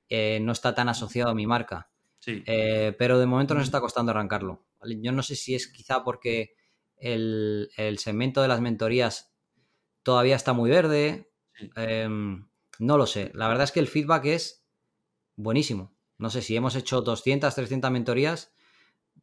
[0.10, 1.90] Eh, no está tan asociado a mi marca.
[2.28, 4.64] Eh, pero de momento nos está costando arrancarlo.
[5.02, 6.54] Yo no sé si es quizá porque
[6.98, 9.34] el, segmento de las mentorías
[10.04, 11.32] todavía está muy verde.
[11.76, 13.32] Em, no lo sé.
[13.34, 14.68] La verdad es que el feedback es
[15.36, 15.96] buenísimo.
[16.22, 18.54] No sé si hemos hecho 200, 300 mentorías.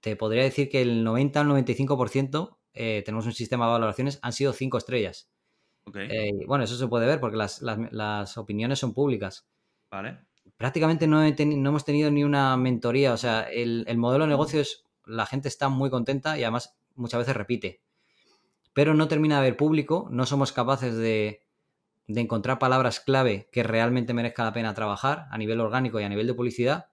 [0.01, 4.33] Te podría decir que el 90 al 95% eh, tenemos un sistema de valoraciones, han
[4.33, 5.31] sido 5 estrellas.
[5.95, 9.49] Eh, bueno, eso se puede ver porque las, las opiniones son públicas.
[9.91, 10.29] Vale
[10.59, 13.15] prácticamente no, hemos tenido ni una mentoría.
[13.15, 17.21] O sea, el, modelo de negocio es, la gente está muy contenta y además muchas
[17.21, 17.81] veces repite.
[18.75, 21.43] Pero no termina de haber público, no somos capaces de,
[22.17, 26.27] encontrar palabras clave que realmente merezca la pena trabajar a nivel orgánico y a nivel
[26.27, 26.87] de publicidad.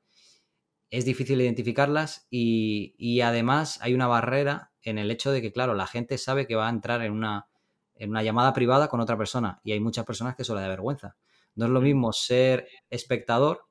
[0.90, 5.74] Es difícil identificarlas y, y, además hay una barrera en el hecho de que, claro,
[5.74, 7.48] la gente sabe que va a entrar en una,
[7.96, 10.68] en una llamada privada con otra persona y hay muchas personas que eso le da
[10.68, 11.16] vergüenza.
[11.56, 13.66] No es lo mismo ser espectador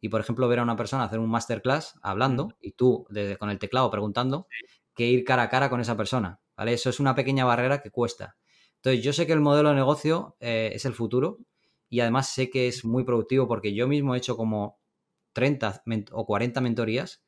[0.00, 3.50] y, por ejemplo, ver a una persona hacer un masterclass hablando y tú desde, con
[3.50, 4.46] el teclado preguntando
[4.94, 6.40] que ir cara a cara con esa persona.
[6.56, 6.74] ¿vale?
[6.74, 8.36] Eso es una pequeña barrera que cuesta.
[8.84, 11.38] Entonces, yo sé que el modelo de negocio eh, es el futuro
[11.88, 14.78] y además sé que es muy productivo porque yo mismo he hecho como
[15.32, 15.82] 30
[16.12, 17.24] o 40 mentorías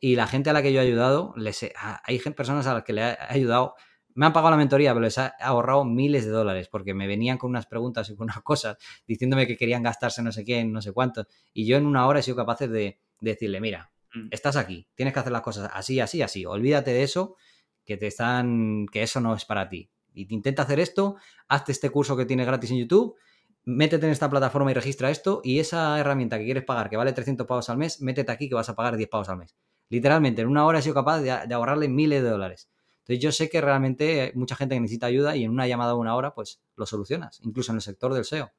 [0.00, 2.94] y la gente a la que yo he ayudado, les hay personas a las que
[2.94, 3.74] le he ayudado
[4.14, 7.38] me han pagado la mentoría, pero les ha ahorrado miles de dólares porque me venían
[7.38, 8.76] con unas preguntas y con unas cosas
[9.06, 11.26] diciéndome que querían gastarse no sé qué, no sé cuánto.
[11.52, 14.28] Y yo en una hora he sido capaz de, decirle, mira, mm.
[14.30, 16.44] estás aquí, tienes que hacer las cosas así, así, así.
[16.44, 17.36] Olvídate de eso,
[17.84, 19.90] que te están, que eso no es para ti.
[20.14, 21.16] Y intenta hacer esto,
[21.48, 23.16] hazte este curso que tienes gratis en YouTube,
[23.64, 27.12] métete en esta plataforma y registra esto y esa herramienta que quieres pagar, que vale
[27.12, 29.56] 300 pavos al mes, métete aquí que vas a pagar 10 pavos al mes.
[29.88, 32.70] Literalmente, en una hora he sido capaz de ahorrarle miles de dólares.
[33.00, 35.92] Entonces yo sé que realmente hay mucha gente que necesita ayuda y en una llamada
[35.92, 38.52] de una hora pues lo solucionas, incluso en el sector del SEO.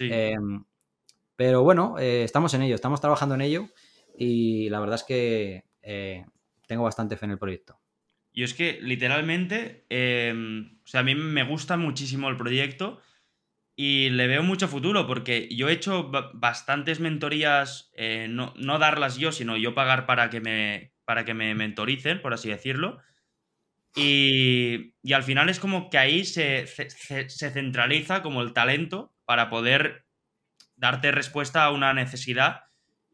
[0.00, 0.64] Em,
[1.36, 3.68] pero bueno, eh, estamos en ello, estamos trabajando en ello
[4.16, 6.26] y la verdad es que eh,
[6.66, 7.78] tengo bastante fe en el proyecto.
[8.32, 13.00] Y es que literalmente, em, o sea, a mí me gusta muchísimo el proyecto
[13.76, 19.18] y le veo mucho futuro porque yo he hecho bastantes mentorías, eh, no, no, darlas
[19.18, 23.00] yo, sino yo pagar para que me, para que me mentoricen, por así decirlo.
[23.94, 30.06] Y, al final es como que ahí se, centraliza como el talento para poder
[30.76, 32.62] darte respuesta a una necesidad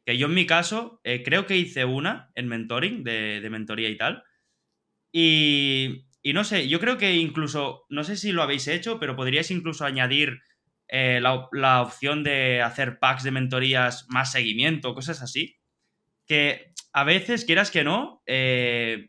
[0.06, 3.96] que yo en mi caso eh, creo que hice una en mentoring, de, mentoría y
[3.96, 4.24] tal.
[5.20, 9.50] Y, no sé, yo creo que incluso, no sé si lo habéis hecho, pero podríais
[9.50, 10.42] incluso añadir
[10.86, 15.56] eh, la, opción de hacer packs de mentorías más seguimiento, cosas así.
[16.24, 19.08] Que a veces, quieras que no, eh,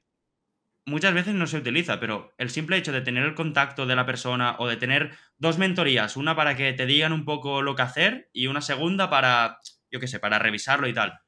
[0.87, 4.07] muchas veces no se utiliza, pero el simple hecho de tener el contacto de la
[4.07, 7.83] persona o de tener dos mentorías, una para que te digan un poco lo que
[7.83, 9.59] hacer y una segunda para,
[9.91, 11.19] yo qué sé, para revisarlo y tal.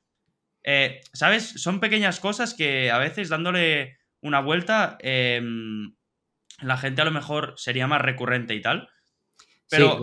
[0.63, 1.61] Eh, ¿Sabes?
[1.61, 5.95] Son pequeñas cosas que a veces dándole una vuelta em,
[6.61, 8.89] la gente a lo mejor sería más recurrente y tal.
[9.69, 9.99] Pero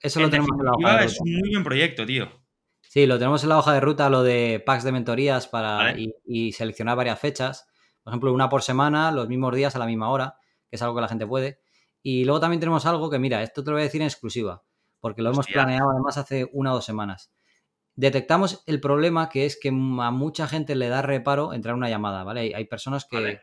[0.00, 1.04] eso lo tenemos en la hoja de ruta.
[1.04, 2.40] Es un muy buen proyecto, tío.
[2.80, 6.52] Sí, lo tenemos en la hoja de ruta, lo de packs de mentorías para y,
[6.52, 7.68] seleccionar varias fechas.
[8.02, 10.36] Por ejemplo, una por semana, los mismos días a la misma hora,
[10.68, 11.60] que es algo que la gente puede.
[12.02, 14.62] Y luego también tenemos algo que, mira, esto te lo voy a decir en exclusiva,
[15.00, 17.30] porque lo hemos planeado además hace una o dos semanas.
[17.94, 19.72] Detectamos el problema que es que a
[20.10, 22.54] mucha gente le da reparo entrar a una llamada, ¿vale?
[22.54, 23.40] Hay, personas que,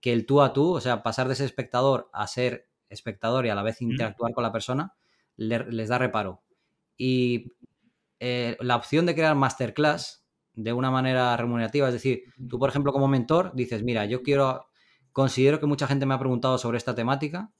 [0.00, 3.50] que el tú a tú, o sea, pasar de ser espectador a ser espectador y
[3.50, 4.94] a la vez interactuar con la persona,
[5.36, 6.42] les da reparo.
[6.96, 7.52] Y
[8.20, 10.24] eh, la opción de crear masterclass
[10.54, 14.66] de una manera remunerativa, es decir, tú, por ejemplo, como mentor, dices, mira, yo quiero,
[15.12, 17.52] considero que mucha gente me ha preguntado sobre esta temática.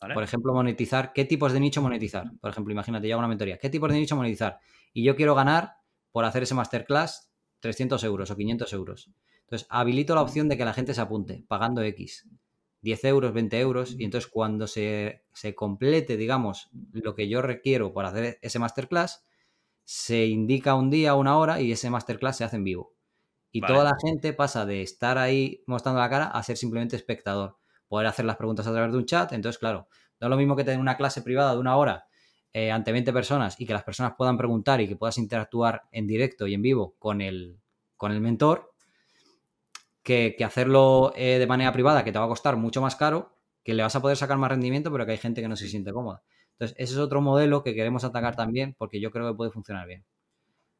[0.00, 2.30] Por ejemplo, monetizar, ¿qué tipos de nicho monetizar?
[2.40, 4.58] Por ejemplo, imagínate, yo hago una mentoría, ¿qué tipos de nicho monetizar?
[4.92, 5.76] Y yo quiero ganar
[6.10, 9.10] por hacer ese masterclass 300 euros o 500 euros.
[9.44, 12.28] Entonces, habilito la opción de que la gente se apunte pagando X.
[12.84, 15.24] 10 euros, 20 euros, y entonces cuando se,
[15.54, 19.24] complete, digamos, lo que yo requiero para hacer ese masterclass,
[19.84, 22.92] se indica un día, una hora, y ese masterclass se hace en vivo.
[23.50, 27.56] Y toda la gente pasa de estar ahí mostrando la cara a ser simplemente espectador.
[27.88, 29.32] Poder hacer las preguntas a través de un chat.
[29.32, 29.86] Entonces, claro,
[30.20, 32.06] no es lo mismo que tener una clase privada de una hora
[32.52, 36.06] eh, ante 20 personas y que las personas puedan preguntar y que puedas interactuar en
[36.06, 37.60] directo y en vivo con el,
[37.96, 38.73] con el mentor,
[40.04, 43.34] que, hacerlo eh, de manera privada, que te va a costar mucho más caro,
[43.64, 45.68] que le vas a poder sacar más rendimiento, pero que hay gente que no se
[45.68, 46.22] siente cómoda.
[46.52, 49.88] Entonces, ese es otro modelo que queremos atacar también, porque yo creo que puede funcionar
[49.88, 50.04] bien.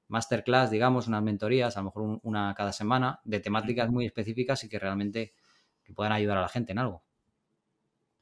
[0.09, 4.69] Masterclass, digamos, unas mentorías, a lo mejor una cada semana, de temáticas muy específicas y
[4.69, 5.33] que realmente
[5.95, 7.03] puedan ayudar a la gente en algo.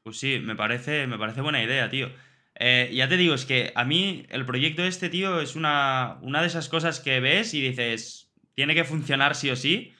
[0.05, 2.09] Pues sí, me parece, me parece buena idea, tío.
[2.55, 6.41] Eh, ya te digo, es que a mí el proyecto este, tío, es una, una
[6.41, 9.93] de esas cosas que ves y dices, tiene que funcionar sí o sí,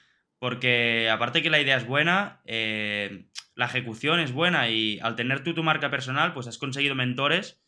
[0.43, 5.41] porque aparte que la idea es buena, eh, la ejecución es buena y al tener
[5.41, 7.63] tú tu marca personal, pues has conseguido mentores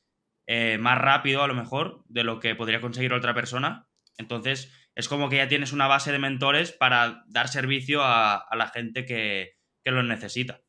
[0.45, 3.88] eh, más rápido a lo mejor de lo que podría conseguir otra persona.
[4.17, 8.67] Entonces es como que ya tienes una base de mentores para dar servicio a, la
[8.67, 10.59] gente que, que lo necesita.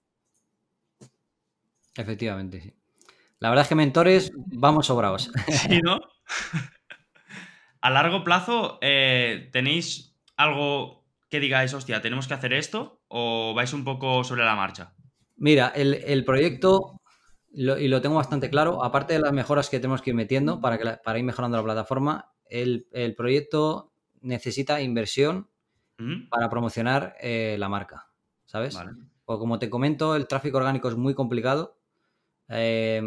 [1.96, 2.72] Efectivamente, sí.
[3.40, 5.32] La verdad es que mentores vamos sobrados.
[5.48, 5.98] Sí, ¿no?
[7.80, 11.05] a largo plazo, eh, ¿tenéis algo
[11.36, 14.94] que digáis, hostia, tenemos que hacer esto o vais un poco sobre la marcha?
[15.36, 17.02] Mira, el, proyecto,
[17.52, 20.78] y lo tengo bastante claro, aparte de las mejoras que tenemos que ir metiendo para,
[20.78, 22.86] que para ir mejorando la plataforma, el,
[23.18, 25.50] proyecto necesita inversión
[26.30, 28.08] para promocionar eh, la marca,
[28.46, 28.78] ¿sabes?
[29.26, 31.78] O como te comento, el tráfico orgánico es muy complicado.
[32.48, 33.02] Eh,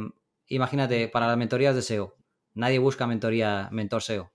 [0.46, 2.16] imagínate, para las mentorías de SEO,
[2.54, 4.32] nadie busca mentoría, mentor SEO,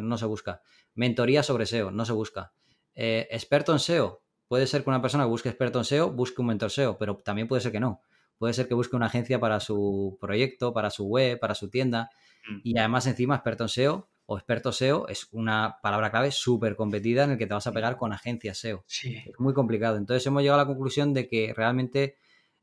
[0.00, 0.62] no se busca.
[0.94, 2.54] Mentoría sobre SEO, no se busca.
[3.00, 4.24] Eh, experto en SEO.
[4.48, 7.18] Puede ser que una persona que busque experto en SEO busque un mentor SEO, pero
[7.18, 8.02] también puede ser que no.
[8.38, 12.10] Puede ser que busque una agencia para su proyecto, para su web, para su tienda.
[12.48, 12.58] Mm.
[12.64, 17.22] Y además, encima, experto en SEO o experto SEO es una palabra clave súper competida
[17.22, 18.84] en el que te vas a pegar con agencias SEO.
[19.28, 19.96] Es muy complicado.
[19.96, 22.16] Entonces, hemos llegado a la conclusión de que realmente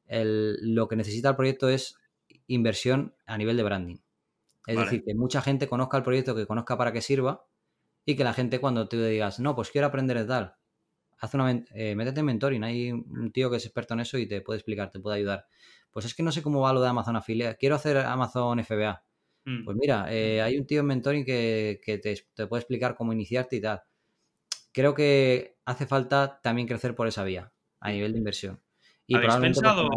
[0.10, 1.96] lo que necesita el proyecto es
[2.48, 3.98] inversión a nivel de branding.
[4.68, 7.46] Es decir, que mucha gente conozca el proyecto, que conozca para qué sirva
[8.06, 10.56] y que la gente cuando te digas, no, pues quiero aprender de tal,
[11.20, 14.28] haz una, eh, métete en mentoring, hay un tío que es experto en eso y
[14.28, 15.48] te puede explicar, te puede ayudar.
[15.92, 19.04] Pues es que no sé cómo va lo de Amazon Affiliate, quiero hacer Amazon FBA.
[19.46, 19.64] Mm.
[19.64, 23.62] Pues mira, eh, hay un tío en mentoring que, te, puede explicar cómo iniciarte y
[23.62, 23.82] tal.
[24.72, 28.62] Creo que hace falta también crecer por esa vía, a nivel de inversión.
[29.08, 29.90] Y ¿Habéis pensado,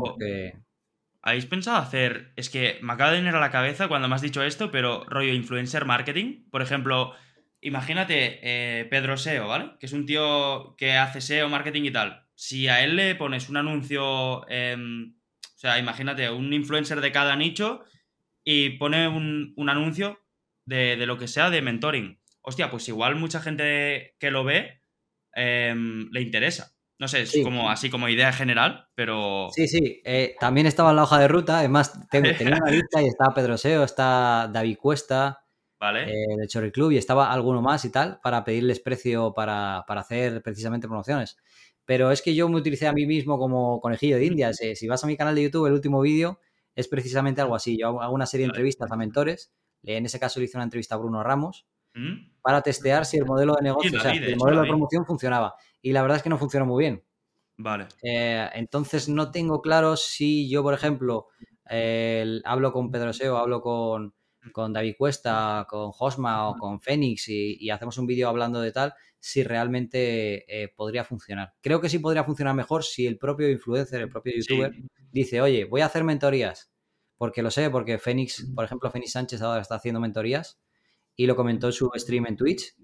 [1.21, 4.23] ¿Habéis pensado hacer, es que me acaba de venir a la cabeza cuando me has
[4.23, 6.45] dicho esto, pero rollo influencer marketing?
[6.51, 7.13] Por ejemplo,
[7.61, 9.73] imagínate eh, Pedro SEO, ¿vale?
[9.79, 12.27] Que es un tío que hace SEO, marketing y tal.
[12.35, 14.05] Si a él le pones un anuncio,
[15.59, 17.83] o sea, imagínate un influencer de cada nicho
[18.45, 20.21] y pone un, anuncio
[20.65, 22.19] de, lo que sea de mentoring.
[22.43, 24.81] Hostia, pues igual mucha gente que lo ve
[25.35, 26.73] em, le interesa.
[26.99, 29.49] No sé, es como así como idea general, pero.
[29.53, 30.01] Sí, sí.
[30.05, 31.59] Eh, también estaba en la hoja de ruta.
[31.59, 35.41] Además, tengo, tenía una lista y estaba Pedro SEO, está David Cuesta,
[35.81, 36.11] ¿Vale?
[36.11, 40.43] Eh, de Chorri Club y estaba alguno más y tal para pedirles precio para, hacer
[40.43, 41.37] precisamente promociones.
[41.85, 44.53] Pero es que yo me utilicé a mí mismo como conejillo de India.
[44.53, 46.41] Si, vas a mi canal de YouTube, el último vídeo
[46.74, 47.79] es precisamente algo así.
[47.79, 49.53] Yo hago una serie de entrevistas a mentores.
[49.85, 52.41] En ese caso le hice una entrevista a Bruno Ramos ¿Mm?
[52.43, 55.55] para testear si el modelo de negocio, o sea, el modelo de promoción funcionaba.
[55.81, 57.05] Y la verdad es que no funcionó muy bien.
[57.57, 57.87] Vale.
[58.03, 61.29] Eh, entonces no tengo claro si yo, por ejemplo,
[62.45, 64.14] hablo con Pedro Seo, hablo con,
[64.53, 68.95] con David Cuesta, con Hosma o con Fénix y, hacemos un vídeo hablando de tal,
[69.21, 71.55] si realmente eh, podría funcionar.
[71.61, 74.75] Creo que sí podría funcionar mejor si el propio influencer, el propio youtuber,
[75.11, 76.71] dice, oye, voy a hacer mentorías,
[77.17, 80.61] porque lo sé, porque Fénix, por ejemplo, Fénix Sánchez ahora está haciendo mentorías
[81.17, 82.75] y lo comentó en su stream en Twitch.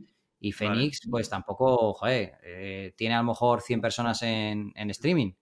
[0.41, 5.33] Y Fénix, pues tampoco, joder, eh, tiene a lo mejor 100 personas en, en, streaming.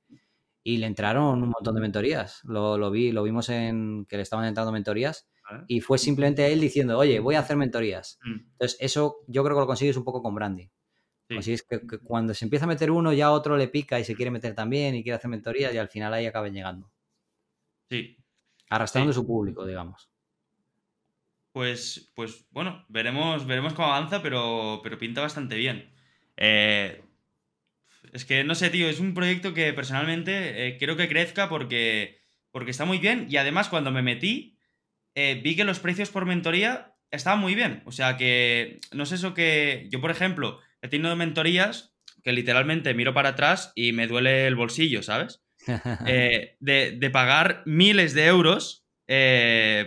[0.63, 2.41] Y le entraron un montón de mentorías.
[2.45, 5.27] Lo, lo, vi, lo vimos en que le estaban entrando mentorías.
[5.69, 8.19] Y fue simplemente él diciendo, oye, voy a hacer mentorías.
[8.25, 8.53] Mm.
[8.53, 10.71] Entonces, eso yo creo que lo consigues un poco con Brandy.
[11.29, 14.15] Consigues que, que, cuando se empieza a meter uno, ya otro le pica y se
[14.15, 16.91] quiere meter también y quiere hacer mentorías y al final ahí acaben llegando.
[17.89, 18.17] Sí.
[18.69, 20.11] Arrastrando su público, digamos.
[21.53, 25.93] Pues, pues bueno, veremos, veremos cómo avanza, pero, pero pinta bastante bien.
[26.37, 27.05] Eh,
[28.13, 32.21] es que no sé, tío, es un proyecto que personalmente eh, quiero que crezca porque,
[32.51, 34.59] porque está muy bien y además cuando me metí
[35.15, 37.83] eh, vi que los precios por mentoría estaban muy bien.
[37.87, 42.95] O sea que no es eso que yo, por ejemplo, he tenido mentorías que literalmente
[42.95, 45.43] miro para atrás y me duele el bolsillo, ¿sabes?
[46.61, 48.87] de, de, pagar miles de euros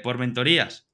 [0.03, 0.85] por mentorías.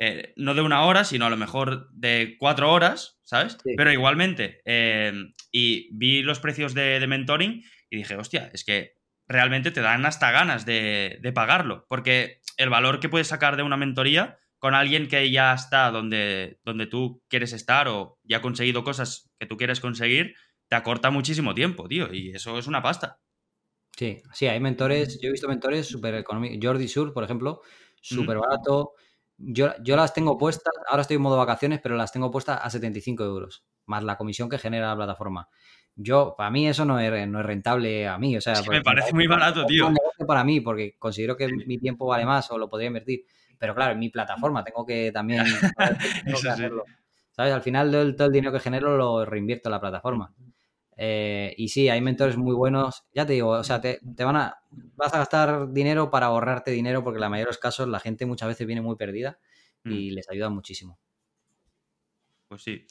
[0.00, 3.58] Eh, no de una hora, sino a lo mejor de cuatro horas, ¿sabes?
[3.76, 5.12] Pero igualmente, eh,
[5.50, 8.94] y vi los precios de, mentoring y dije, hostia, es que
[9.26, 13.78] realmente te dan hasta ganas de, pagarlo, porque el valor que puedes sacar de una
[13.78, 18.84] mentoría con alguien que ya está donde, donde tú quieres estar o ya ha conseguido
[18.84, 20.34] cosas que tú quieres conseguir,
[20.68, 23.20] te acorta muchísimo tiempo, tío, y eso es una pasta.
[23.96, 26.58] Sí, sí, hay mentores, yo he visto mentores súper económicos.
[26.62, 27.62] Jordi Sur, por ejemplo,
[28.00, 28.92] súper barato.
[29.38, 33.24] Yo, las tengo puestas, ahora estoy en modo vacaciones, pero las tengo puestas a 75
[33.24, 35.48] euros, más la comisión que genera la plataforma.
[36.00, 38.54] Yo, para mí eso no es, no es rentable a mí, o sea...
[38.70, 39.92] me parece muy barato, tío.
[40.26, 43.24] para mí, porque considero que mi tiempo vale más o lo podría invertir.
[43.58, 45.44] Pero claro, en mi plataforma tengo que también...
[47.32, 47.52] ¿Sabes?
[47.52, 50.32] Al final todo el dinero que genero lo reinvierto en la plataforma.
[50.96, 53.04] Eh, y sí, hay mentores muy buenos.
[53.14, 54.56] Ya te digo, o sea, te, van a.
[54.96, 58.00] Vas a gastar dinero para ahorrarte dinero, porque en la mayoría de los casos la
[58.00, 59.38] gente muchas veces viene muy perdida
[59.84, 60.14] y mm.
[60.14, 60.98] les ayuda muchísimo.
[62.48, 62.84] Pues sí.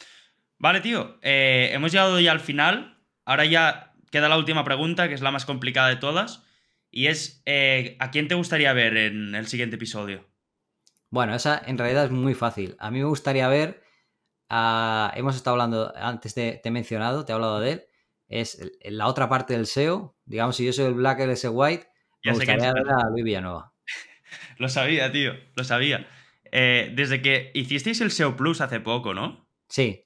[0.58, 1.20] Vale, tío.
[1.22, 2.97] Eh, hemos llegado ya al final.
[3.28, 6.44] Ahora ya queda la última pregunta, que es la más complicada de todas.
[6.90, 10.26] Y es: eh, ¿a quién te gustaría ver en el siguiente episodio?
[11.10, 12.76] Bueno, esa en realidad es muy fácil.
[12.80, 13.84] A mí me gustaría ver.
[14.50, 17.84] hemos estado hablando, antes de, te he mencionado, te he hablado de él
[18.28, 20.18] es la otra parte del SEO.
[20.26, 21.88] Digamos, si yo soy el Black, él es el White,
[22.24, 23.74] me gustaría ver a Luis Villanueva.
[24.58, 26.08] lo sabía, tío, lo sabía.
[26.52, 29.48] Eh, desde que hicisteis el SEO Plus hace poco, ¿no?
[29.70, 30.06] Sí,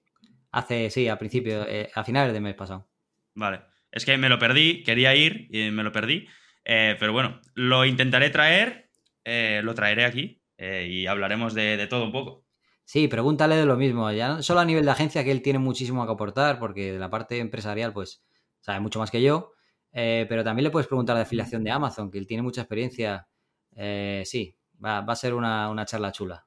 [0.51, 2.91] hace, sí, a principio, eh, a finales del mes pasado.
[3.36, 3.61] Vale,
[3.91, 6.27] es que me lo perdí, quería ir y me lo perdí.
[6.65, 8.89] Eh, pero bueno, lo intentaré traer,
[9.25, 12.45] lo traeré aquí y hablaremos de todo un poco.
[12.91, 14.11] Sí, pregúntale de lo mismo.
[14.11, 16.99] Ya no solo a nivel de agencia, que él tiene muchísimo que aportar, porque de
[16.99, 18.21] la parte empresarial, pues,
[18.59, 19.53] sabe mucho más que yo.
[19.93, 23.29] Eh, pero también le puedes preguntar de afiliación de Amazon, que él tiene mucha experiencia.
[23.77, 26.45] Eh, sí, va, a ser una, charla chula.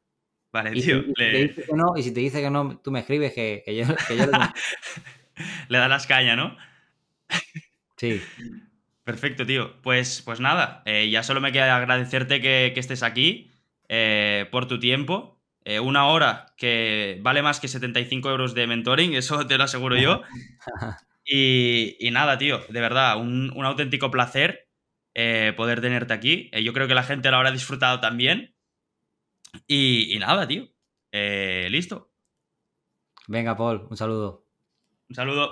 [0.52, 0.98] Vale, tío.
[1.96, 5.78] Y, si te dice que no, tú me escribes que, yo, le...
[5.78, 6.54] da las cañas, ¿no?
[7.96, 8.20] Sí.
[9.04, 9.80] Perfecto, tío.
[9.82, 13.50] Pues, pues nada, eh, ya solo me queda agradecerte que, que estés aquí
[14.50, 15.34] por tu tiempo
[15.66, 19.96] eh, una hora que vale más que 75 euros de mentoring, eso te lo aseguro
[19.96, 20.22] yo.
[21.26, 24.68] Y, nada, tío, de verdad, un, auténtico placer
[25.14, 26.50] eh, poder tenerte aquí.
[26.52, 28.54] Eh, yo creo que la gente lo habrá disfrutado también.
[29.66, 30.68] Y, y nada, tío,
[31.10, 32.12] listo.
[33.26, 34.46] Venga, Paul, un saludo.
[35.08, 35.42] Un saludo.